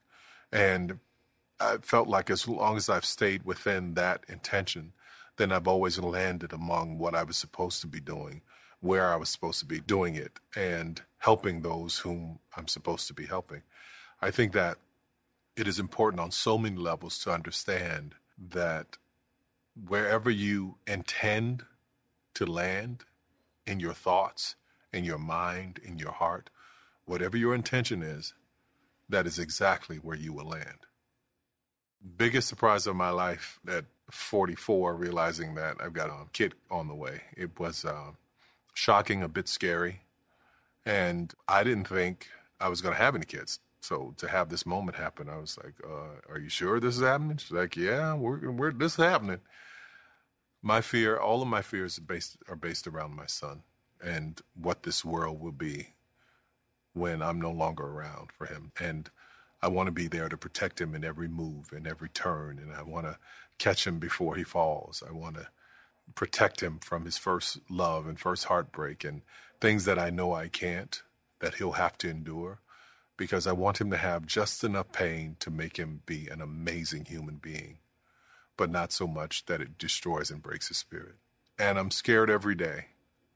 And 0.53 0.99
I 1.63 1.77
felt 1.81 2.09
like 2.09 2.29
as 2.29 2.49
long 2.49 2.77
as 2.77 2.89
I've 2.89 3.05
stayed 3.05 3.45
within 3.45 3.95
that 3.95 4.25
intention, 4.29 4.93
then 5.37 5.53
I've 5.53 5.69
always 5.69 5.97
landed 5.99 6.53
among 6.53 6.99
what 6.99 7.15
I 7.15 7.23
was 7.23 7.37
supposed 7.37 7.81
to 7.83 7.87
be 7.87 8.01
doing, 8.01 8.43
where 8.81 9.13
I 9.13 9.17
was 9.17 9.29
supposed 9.29 9.61
to 9.61 9.67
be 9.67 9.79
doing 9.81 10.17
it, 10.17 10.41
and 10.57 11.01
helping 11.19 11.63
those 11.63 11.99
whom 11.99 12.41
I'm 12.57 12.67
supposed 12.67 13.07
to 13.07 13.15
be 13.15 13.27
helping. 13.27 13.63
I 14.21 14.33
think 14.33 14.53
that 14.55 14.79
it 15.57 15.69
is 15.69 15.79
important 15.79 16.21
on 16.21 16.33
so 16.33 16.59
many 16.59 16.77
levels 16.77 17.19
to 17.21 17.33
understand 17.33 18.17
that 18.51 18.99
wherever 19.87 20.31
you 20.31 20.79
intend 20.87 21.65
to 22.35 22.45
land 22.45 23.05
in 23.67 23.79
your 23.79 23.95
thoughts, 23.95 24.57
in 24.93 25.05
your 25.05 25.19
mind, 25.19 25.79
in 25.85 25.99
your 25.99 26.13
heart, 26.13 26.51
whatever 27.05 27.37
your 27.37 27.55
intention 27.55 28.03
is, 28.03 28.35
that 29.09 29.29
is 29.29 29.39
exactly 29.39 29.97
where 29.99 30.17
you 30.17 30.33
will 30.33 30.49
land 30.49 30.87
biggest 32.17 32.49
surprise 32.49 32.87
of 32.87 32.97
my 32.97 33.11
life 33.11 33.59
at 33.69 33.85
44, 34.11 34.95
realizing 34.95 35.55
that 35.55 35.77
I've 35.81 35.93
got 35.93 36.11
a 36.11 36.27
kid 36.33 36.55
on 36.71 36.89
the 36.89 36.95
way. 36.95 37.23
It 37.37 37.59
was 37.59 37.85
uh, 37.85 38.13
shocking, 38.75 39.23
a 39.23 39.29
bit 39.29 39.49
scary, 39.49 40.01
and 40.85 41.33
I 41.49 41.65
didn't 41.65 41.89
think 41.89 42.29
I 42.61 42.69
was 42.69 42.81
going 42.81 42.95
to 42.95 43.01
have 43.03 43.15
any 43.15 43.25
kids. 43.25 43.61
So 43.81 44.15
to 44.19 44.29
have 44.29 44.49
this 44.49 44.65
moment 44.65 44.97
happen, 44.97 45.29
I 45.29 45.39
was 45.39 45.59
like, 45.63 45.75
uh, 45.85 46.33
"Are 46.33 46.39
you 46.39 46.49
sure 46.49 46.79
this 46.79 46.97
is 46.97 47.03
happening?" 47.03 47.37
She's 47.39 47.51
like, 47.51 47.77
"Yeah, 47.77 48.15
we're, 48.15 48.51
we're 48.51 48.73
this 48.73 48.93
is 48.93 49.05
happening." 49.05 49.41
My 50.63 50.81
fear, 50.81 51.17
all 51.17 51.43
of 51.43 51.49
my 51.49 51.63
fears, 51.63 51.99
are 51.99 52.03
based 52.03 52.37
are 52.49 52.57
based 52.57 52.87
around 52.87 53.17
my 53.17 53.27
son 53.27 53.63
and 54.03 54.41
what 54.55 54.83
this 54.83 55.05
world 55.05 55.41
will 55.41 55.53
be 55.53 55.95
when 56.93 57.23
I'm 57.23 57.41
no 57.41 57.51
longer 57.51 57.85
around 57.85 58.31
for 58.33 58.47
him, 58.47 58.73
and 58.79 59.11
I 59.63 59.69
want 59.69 59.87
to 59.87 59.93
be 59.93 60.09
there 60.09 60.29
to 60.29 60.37
protect 60.37 60.81
him 60.81 60.95
in 60.95 61.05
every 61.05 61.29
move 61.29 61.73
and 61.73 61.87
every 61.87 62.09
turn, 62.09 62.59
and 62.59 62.73
I 62.73 62.83
want 62.83 63.07
to 63.07 63.19
catch 63.59 63.87
him 63.87 63.99
before 63.99 64.35
he 64.35 64.43
falls. 64.43 65.03
I 65.09 65.13
want 65.13 65.37
to 65.37 65.49
protect 66.15 66.61
him 66.61 66.81
from 66.81 67.05
his 67.05 67.17
first 67.17 67.59
love 67.71 68.07
and 68.07 68.19
first 68.19 68.47
heartbreak 68.47 69.05
and 69.05 69.23
things 69.61 69.85
that 69.85 69.99
I 69.99 70.11
know 70.11 70.35
I 70.35 70.49
can't, 70.49 71.01
that 71.39 71.55
he'll 71.55 71.73
have 71.73 71.97
to 71.99 72.11
endure, 72.11 72.59
because 73.17 73.47
I 73.47 73.53
want 73.53 73.81
him 73.81 73.91
to 73.91 73.97
have 73.97 74.27
just 74.27 74.65
enough 74.65 74.91
pain 74.91 75.37
to 75.39 75.51
make 75.51 75.77
him 75.77 76.03
be 76.07 76.27
an 76.27 76.41
amazing 76.41 77.05
human 77.05 77.37
being, 77.37 77.79
but 78.57 78.71
not 78.71 78.91
so 78.91 79.07
much 79.07 79.47
that 79.47 79.61
it 79.61 79.79
destroys 79.79 80.31
and 80.31 80.43
breaks 80.43 80.69
his 80.69 80.79
spirit. 80.79 81.15
And 81.57 81.79
I'm 81.79 81.93
scared 81.93 82.31
every 82.31 82.57
day 82.57 82.87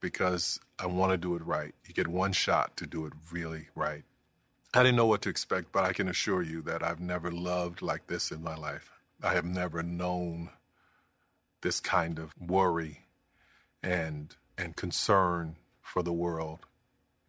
because 0.01 0.59
I 0.77 0.87
want 0.87 1.13
to 1.13 1.17
do 1.17 1.35
it 1.35 1.45
right. 1.45 1.73
You 1.85 1.93
get 1.93 2.07
one 2.07 2.33
shot 2.33 2.75
to 2.77 2.85
do 2.85 3.05
it 3.05 3.13
really 3.31 3.69
right. 3.75 4.03
I 4.73 4.83
didn't 4.83 4.97
know 4.97 5.05
what 5.05 5.21
to 5.23 5.29
expect, 5.29 5.71
but 5.71 5.85
I 5.85 5.93
can 5.93 6.07
assure 6.09 6.41
you 6.41 6.61
that 6.63 6.83
I've 6.83 6.99
never 6.99 7.31
loved 7.31 7.81
like 7.81 8.07
this 8.07 8.31
in 8.31 8.43
my 8.43 8.55
life. 8.55 8.91
I 9.23 9.33
have 9.33 9.45
never 9.45 9.81
known 9.81 10.49
this 11.61 11.79
kind 11.79 12.19
of 12.19 12.33
worry 12.39 13.05
and 13.81 14.35
and 14.57 14.75
concern 14.75 15.55
for 15.81 16.03
the 16.03 16.13
world 16.13 16.59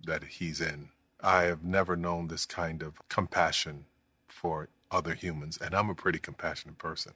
that 0.04 0.24
he's 0.24 0.60
in. 0.60 0.90
I 1.20 1.42
have 1.44 1.62
never 1.62 1.96
known 1.96 2.28
this 2.28 2.46
kind 2.46 2.82
of 2.82 3.08
compassion 3.08 3.86
for 4.26 4.68
other 4.90 5.14
humans, 5.14 5.58
and 5.58 5.74
I'm 5.74 5.90
a 5.90 5.94
pretty 5.94 6.18
compassionate 6.18 6.78
person. 6.78 7.12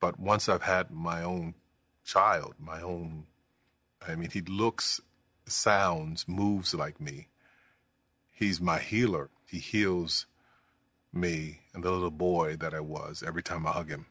But 0.00 0.18
once 0.18 0.48
I've 0.48 0.62
had 0.62 0.90
my 0.90 1.22
own 1.22 1.54
child, 2.04 2.54
my 2.58 2.82
own, 2.82 3.26
I 4.06 4.14
mean, 4.16 4.30
he 4.30 4.40
looks, 4.40 5.00
sounds, 5.46 6.26
moves 6.26 6.74
like 6.74 7.00
me. 7.00 7.28
He's 8.42 8.60
my 8.60 8.80
healer. 8.80 9.30
He 9.46 9.58
heals 9.58 10.26
me 11.12 11.60
and 11.72 11.84
the 11.84 11.92
little 11.92 12.10
boy 12.10 12.56
that 12.56 12.74
I 12.74 12.80
was 12.80 13.22
every 13.24 13.40
time 13.40 13.64
I 13.68 13.70
hug 13.70 13.88
him. 13.88 14.06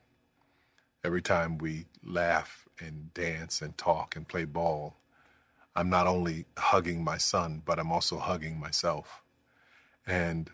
Every 1.04 1.22
time 1.22 1.58
we 1.58 1.88
laugh 2.02 2.66
and 2.80 3.14
dance 3.14 3.62
and 3.62 3.78
talk 3.78 4.16
and 4.16 4.26
play 4.26 4.46
ball, 4.46 4.96
I'm 5.76 5.90
not 5.90 6.08
only 6.08 6.46
hugging 6.58 7.04
my 7.04 7.18
son, 7.18 7.62
but 7.66 7.78
I'm 7.78 7.92
also 7.92 8.20
hugging 8.20 8.58
myself. 8.58 9.22
And 10.08 10.50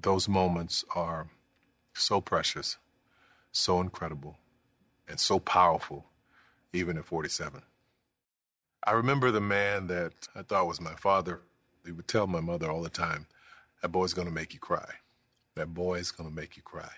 those 0.00 0.28
moments 0.28 0.84
are 0.94 1.26
so 1.94 2.20
precious, 2.20 2.76
so 3.50 3.80
incredible, 3.80 4.36
and 5.08 5.18
so 5.18 5.40
powerful, 5.40 6.06
even 6.72 6.96
at 6.96 7.06
47. 7.06 7.62
I 8.86 8.92
remember 8.92 9.32
the 9.32 9.40
man 9.40 9.88
that 9.88 10.12
I 10.36 10.42
thought 10.42 10.68
was 10.68 10.80
my 10.80 10.94
father 10.94 11.40
he 11.86 11.92
would 11.92 12.08
tell 12.08 12.26
my 12.26 12.40
mother 12.40 12.70
all 12.70 12.82
the 12.82 12.90
time, 12.90 13.26
that 13.82 13.88
boy's 13.88 14.14
going 14.14 14.28
to 14.28 14.34
make 14.34 14.52
you 14.54 14.60
cry. 14.60 14.94
That 15.54 15.72
boy 15.72 15.98
is 15.98 16.10
going 16.10 16.28
to 16.28 16.34
make 16.34 16.56
you 16.56 16.62
cry. 16.62 16.90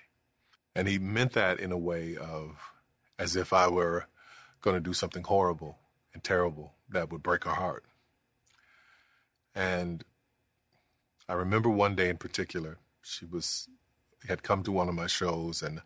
And 0.74 0.89
he 0.89 0.99
meant 0.99 1.32
that 1.32 1.61
in 1.61 1.72
a 1.72 1.78
way 1.78 2.16
of 2.16 2.57
as 3.18 3.36
if 3.36 3.53
I 3.53 3.68
were 3.68 4.07
going 4.61 4.76
to 4.76 4.80
do 4.80 4.93
something 4.93 5.22
horrible 5.24 5.78
and 6.14 6.22
terrible 6.22 6.74
that 6.89 7.11
would 7.11 7.22
break 7.22 7.45
her 7.45 7.55
heart. 7.55 7.84
And 9.55 10.05
I 11.28 11.34
remember 11.34 11.68
one 11.68 11.95
day 11.95 12.09
in 12.09 12.16
particular, 12.16 12.78
she 13.03 13.24
was 13.24 13.68
had 14.28 14.43
come 14.43 14.62
to 14.64 14.72
one 14.72 14.89
of 14.89 14.95
my 14.95 15.07
shows 15.07 15.62
and 15.62 15.80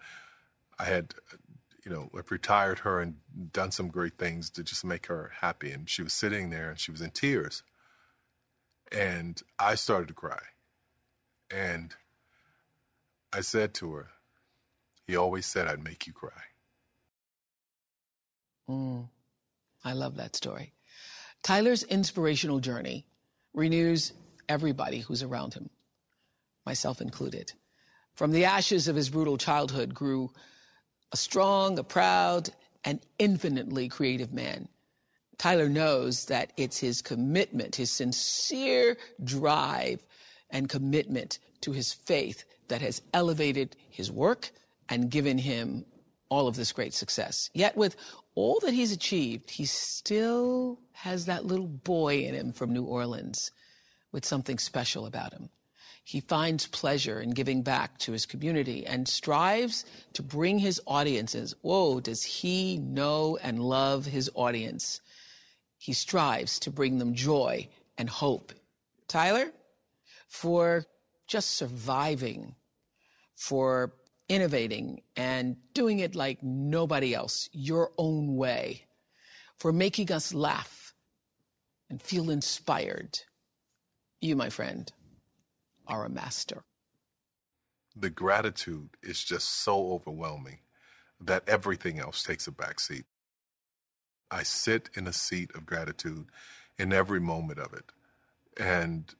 I 0.79 0.85
had 0.85 1.15
you 1.85 1.91
know, 1.91 2.11
retired 2.31 2.81
her 2.81 3.01
and 3.01 3.17
done 3.53 3.71
some 3.71 3.89
great 3.89 4.17
things 4.17 4.51
to 4.51 4.63
just 4.63 4.85
make 4.85 5.07
her 5.07 5.33
happy. 5.41 5.73
And 5.73 5.89
she 5.89 6.03
was 6.03 6.13
sitting 6.13 6.51
there 6.51 6.71
and 6.71 6.79
she 6.79 6.93
was 6.93 7.01
in 7.01 7.11
tears. 7.11 7.63
And 8.93 9.43
I 9.59 9.75
started 9.75 10.09
to 10.09 10.15
cry. 10.15 10.41
And 11.51 11.95
I 13.33 13.41
said 13.41 13.75
to 13.75 13.93
her, 13.95 14.09
he 15.07 15.17
always 15.17 15.47
said 15.47 15.67
I'd 15.67 15.83
make 15.85 16.07
you 16.07 16.13
cry. 16.13 16.31
Mm, 18.69 19.09
I 19.85 19.93
love 19.93 20.17
that 20.17 20.37
story. 20.37 20.73
Tyler's 21.43 21.83
inspirational 21.83 22.61
journey 22.61 23.07
renews 23.55 24.13
everybody 24.49 25.01
who's 25.01 25.23
around 25.23 25.55
him, 25.55 25.71
myself 26.65 27.01
included. 27.01 27.53
From 28.15 28.31
the 28.31 28.45
ashes 28.45 28.89
of 28.89 28.97
his 28.97 29.11
brutal 29.11 29.39
childhood 29.39 29.95
grew 29.95 30.31
a 31.13 31.17
strong, 31.17 31.79
a 31.79 31.85
proud, 31.85 32.51
and 32.85 33.01
infinitely 33.19 33.89
creative 33.89 34.33
man. 34.33 34.69
Tyler 35.43 35.69
knows 35.69 36.27
that 36.27 36.53
it's 36.57 36.79
his 36.79 37.03
commitment, 37.03 37.75
his 37.75 37.91
sincere 37.91 38.97
drive 39.25 40.01
and 40.51 40.69
commitment 40.69 41.41
to 41.63 41.73
his 41.73 41.93
faith 41.93 42.45
that 42.69 42.81
has 42.81 43.03
elevated 43.13 43.75
his 43.91 44.09
work 44.09 44.53
and 44.89 45.11
given 45.11 45.37
him 45.37 45.85
all 46.29 46.47
of 46.47 46.55
this 46.55 46.71
great 46.71 46.95
success. 46.95 47.51
Yet, 47.55 47.77
with 47.77 47.97
all 48.37 48.61
that 48.61 48.73
he's 48.73 48.93
achieved, 48.93 49.51
he 49.51 49.65
still 49.65 50.79
has 50.93 51.27
that 51.27 51.45
little 51.45 51.67
boy 51.67 52.21
in 52.21 52.37
him 52.37 52.53
from 52.53 52.73
New 52.73 52.85
Orleans 52.85 53.51
with 54.13 54.25
something 54.25 54.61
special 54.61 55.07
about 55.07 55.33
him. 55.33 55.49
He 56.05 56.21
finds 56.21 56.69
pleasure 56.69 57.21
in 57.21 57.31
giving 57.31 57.63
back 57.63 57.99
to 57.99 58.13
his 58.13 58.27
community 58.27 58.87
and 58.87 59.09
strives 59.09 59.85
to 60.13 60.23
bring 60.23 60.61
his 60.61 60.81
audiences. 60.87 61.53
Whoa, 61.63 61.99
does 61.99 62.23
he 62.23 62.79
know 62.79 63.39
and 63.43 63.61
love 63.61 64.07
his 64.07 64.31
audience? 64.37 65.01
He 65.83 65.95
strives 65.95 66.61
to 66.61 66.71
bring 66.71 66.99
them 66.99 67.13
joy 67.13 67.69
and 67.99 68.09
hope. 68.09 68.53
Tyler, 69.09 69.51
for 70.29 70.87
just 71.27 71.51
surviving, 71.51 72.55
for 73.35 73.93
innovating 74.29 75.03
and 75.17 75.57
doing 75.75 75.99
it 75.99 76.15
like 76.15 76.41
nobody 76.41 77.13
else, 77.17 77.49
your 77.51 77.91
own 77.99 78.37
way, 78.37 78.87
for 79.59 79.73
making 79.73 80.13
us 80.13 80.33
laugh 80.33 80.95
and 81.91 82.01
feel 82.01 82.31
inspired. 82.31 83.19
You, 84.21 84.37
my 84.37 84.51
friend, 84.51 84.89
are 85.89 86.05
a 86.05 86.09
master. 86.09 86.63
The 87.97 88.11
gratitude 88.11 88.91
is 89.03 89.25
just 89.25 89.49
so 89.49 89.91
overwhelming 89.95 90.61
that 91.21 91.43
everything 91.49 91.99
else 91.99 92.23
takes 92.23 92.47
a 92.47 92.53
back 92.53 92.79
seat. 92.79 93.07
I 94.33 94.43
sit 94.45 94.91
in 94.95 95.07
a 95.07 95.13
seat 95.13 95.51
of 95.55 95.67
gratitude 95.67 96.27
in 96.79 96.93
every 96.93 97.21
moment 97.21 97.61
of 97.61 97.75
it. 97.75 97.93
And 98.59 99.15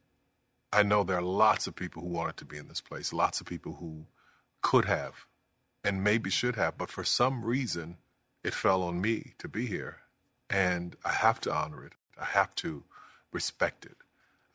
I 0.73 0.83
know 0.83 1.03
there 1.03 1.17
are 1.17 1.21
lots 1.21 1.67
of 1.67 1.75
people 1.75 2.01
who 2.01 2.09
wanted 2.09 2.37
to 2.37 2.45
be 2.45 2.57
in 2.57 2.67
this 2.67 2.81
place, 2.81 3.13
lots 3.13 3.39
of 3.39 3.47
people 3.47 3.73
who 3.75 4.07
could 4.61 4.85
have 4.85 5.27
and 5.83 6.03
maybe 6.03 6.31
should 6.31 6.55
have, 6.55 6.77
but 6.77 6.89
for 6.89 7.03
some 7.03 7.45
reason 7.45 7.97
it 8.43 8.55
fell 8.55 8.81
on 8.81 8.99
me 9.01 9.33
to 9.37 9.47
be 9.47 9.67
here. 9.67 9.99
And 10.49 10.95
I 11.05 11.11
have 11.13 11.39
to 11.41 11.53
honor 11.53 11.85
it. 11.85 11.93
I 12.19 12.25
have 12.25 12.55
to 12.55 12.83
respect 13.31 13.85
it. 13.85 13.97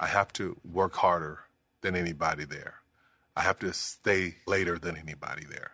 I 0.00 0.06
have 0.06 0.32
to 0.34 0.58
work 0.64 0.94
harder 0.96 1.40
than 1.82 1.94
anybody 1.94 2.44
there. 2.44 2.74
I 3.36 3.42
have 3.42 3.60
to 3.60 3.72
stay 3.72 4.36
later 4.46 4.78
than 4.78 4.96
anybody 4.96 5.44
there 5.48 5.72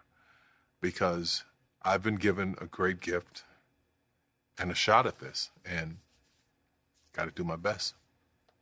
because 0.81 1.45
I've 1.83 2.03
been 2.03 2.17
given 2.17 2.57
a 2.61 2.67
great 2.67 3.01
gift 3.01 3.45
and 4.59 4.71
a 4.71 4.75
shot 4.75 5.07
at 5.07 5.19
this 5.19 5.51
and 5.65 5.99
got 7.13 7.25
to 7.25 7.31
do 7.31 7.45
my 7.45 7.57
best. 7.57 7.95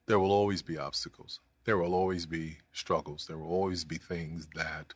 There 0.06 0.18
will 0.18 0.32
always 0.32 0.62
be 0.62 0.78
obstacles. 0.78 1.40
There 1.64 1.78
will 1.78 1.94
always 1.94 2.26
be 2.26 2.58
struggles. 2.72 3.26
There 3.26 3.38
will 3.38 3.50
always 3.50 3.84
be 3.84 3.96
things 3.96 4.48
that 4.54 4.94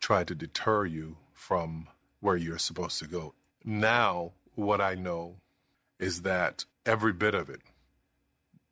try 0.00 0.24
to 0.24 0.34
deter 0.34 0.84
you 0.84 1.16
from 1.32 1.88
where 2.20 2.36
you're 2.36 2.58
supposed 2.58 2.98
to 2.98 3.06
go. 3.06 3.34
Now, 3.64 4.32
what 4.54 4.80
I 4.80 4.94
know 4.94 5.36
is 5.98 6.22
that 6.22 6.64
every 6.84 7.12
bit 7.12 7.34
of 7.34 7.48
it 7.48 7.60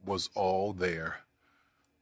was 0.04 0.28
all 0.34 0.72
there 0.72 1.20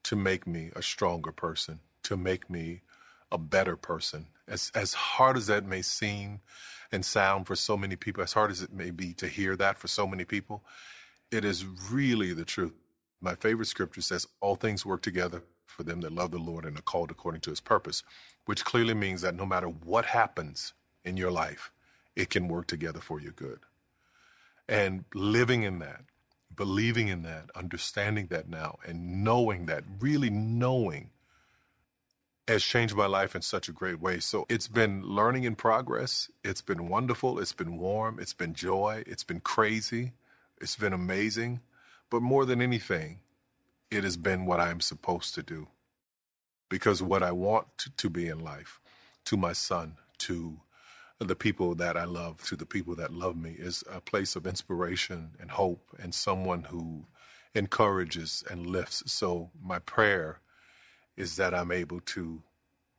to 0.05 0.16
make 0.16 0.47
me 0.47 0.71
a 0.75 0.83
stronger 0.83 1.33
person, 1.33 1.81
to 2.05 2.16
make 2.16 2.49
me 2.49 2.83
a 3.31 3.39
better 3.39 3.77
person. 3.77 4.27
As 4.47 4.73
as 4.75 4.95
hard 4.95 5.37
as 5.37 5.47
that 5.49 5.66
may 5.66 5.83
seem 5.83 6.41
and 6.93 7.05
sound 7.05 7.47
for 7.47 7.57
so 7.57 7.76
many 7.76 7.97
people, 7.97 8.22
as 8.22 8.32
hard 8.32 8.51
as 8.51 8.62
it 8.62 8.72
may 8.72 8.91
be 8.91 9.12
to 9.14 9.28
hear 9.28 9.57
that 9.57 9.78
for 9.78 9.89
so 9.89 10.07
many 10.07 10.24
people, 10.24 10.62
it 11.30 11.45
is 11.45 11.64
really 11.91 12.32
the 12.32 12.45
truth. 12.45 12.72
My 13.20 13.34
favorite 13.34 13.66
scripture 13.66 14.01
says, 14.01 14.26
All 14.41 14.57
things 14.57 14.86
work 14.86 15.03
together 15.03 15.43
for 15.66 15.82
them 15.82 16.01
that 16.01 16.12
love 16.12 16.30
the 16.30 16.39
Lord 16.39 16.64
and 16.64 16.78
are 16.78 16.82
called 16.82 17.11
according 17.11 17.43
to 17.43 17.51
his 17.51 17.61
purpose, 17.61 18.03
which 18.47 18.64
clearly 18.64 18.95
means 18.95 19.20
that 19.22 19.34
no 19.34 19.45
matter 19.45 19.68
what 19.68 20.07
happens 20.07 20.72
in 21.05 21.16
your 21.16 21.30
life, 21.30 21.70
it 22.16 22.30
can 22.30 22.49
work 22.49 22.66
together 22.66 23.01
for 23.01 23.20
your 23.20 23.32
good. 23.32 23.61
And 24.68 25.05
living 25.14 25.62
in 25.62 25.78
that, 25.80 26.03
believing 26.55 27.09
in 27.09 27.22
that, 27.22 27.51
understanding 27.55 28.26
that 28.28 28.49
now, 28.49 28.78
and 28.86 29.22
knowing 29.24 29.66
that, 29.66 29.84
really 30.01 30.30
knowing, 30.30 31.11
has 32.49 32.65
changed 32.65 32.97
my 32.97 33.07
life 33.07 33.37
in 33.37 33.43
such 33.43 33.69
a 33.69 33.73
great 33.73 34.01
way. 34.01 34.21
So 34.21 34.47
it's 34.49 34.69
been 34.69 35.03
learning 35.05 35.45
in 35.45 35.55
progress. 35.55 36.31
It's 36.43 36.63
been 36.63 36.89
wonderful. 36.89 37.39
It's 37.39 37.53
been 37.53 37.77
warm. 37.77 38.19
It's 38.19 38.33
been 38.33 38.55
joy. 38.55 39.05
It's 39.07 39.23
been 39.23 39.41
crazy. 39.41 40.15
It's 40.61 40.75
been 40.77 40.95
amazing. 40.95 41.61
But 42.11 42.23
more 42.23 42.47
than 42.47 42.63
anything, 42.63 43.21
it 43.91 44.03
has 44.03 44.17
been 44.17 44.47
what 44.47 44.61
I'm 44.61 44.81
supposed 44.81 45.35
to 45.35 45.43
do. 45.43 45.69
Because 46.71 47.03
what 47.03 47.23
I 47.23 47.33
want 47.33 47.67
to, 47.79 47.91
to 47.91 48.11
be 48.11 48.29
in 48.29 48.41
life, 48.41 48.81
to 49.27 49.37
my 49.37 49.53
son, 49.53 49.97
to 50.19 50.61
the 51.19 51.37
people 51.37 51.75
that 51.75 51.97
I 51.99 52.05
love, 52.05 52.43
to 52.45 52.57
the 52.57 52.67
people 52.67 52.95
that 52.97 53.13
love 53.13 53.37
me, 53.37 53.57
is 53.59 53.85
a 53.93 54.01
place 54.01 54.37
of 54.37 54.47
inspiration 54.47 55.33
and 55.39 55.51
hope 55.51 55.85
and 55.99 56.15
someone 56.15 56.65
who 56.65 57.07
encourages 57.55 58.43
and 58.51 58.67
lifts. 58.67 59.03
So, 59.13 59.51
my 59.63 59.81
prayer 59.81 60.41
is 61.19 61.35
that 61.37 61.53
I'm 61.53 61.73
able 61.73 62.01
to 62.01 62.43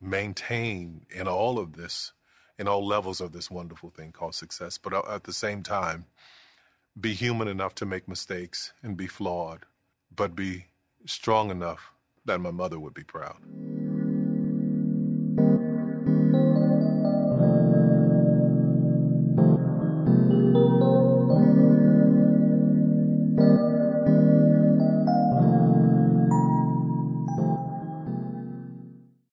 maintain 0.02 1.06
in 1.10 1.28
all 1.28 1.58
of 1.58 1.78
this, 1.78 2.12
in 2.60 2.68
all 2.68 2.86
levels 2.86 3.22
of 3.22 3.32
this 3.32 3.50
wonderful 3.50 3.90
thing 3.90 4.12
called 4.12 4.36
success, 4.36 4.78
but 4.78 4.94
at 5.10 5.24
the 5.24 5.34
same 5.34 5.64
time, 5.64 6.06
be 7.00 7.14
human 7.14 7.48
enough 7.48 7.74
to 7.76 7.86
make 7.86 8.10
mistakes 8.10 8.74
and 8.84 8.98
be 8.98 9.08
flawed, 9.08 9.66
but 10.14 10.36
be 10.36 10.66
strong 11.06 11.50
enough 11.50 11.92
that 12.26 12.42
my 12.42 12.52
mother 12.52 12.78
would 12.78 12.94
be 12.94 13.04
proud. 13.04 13.38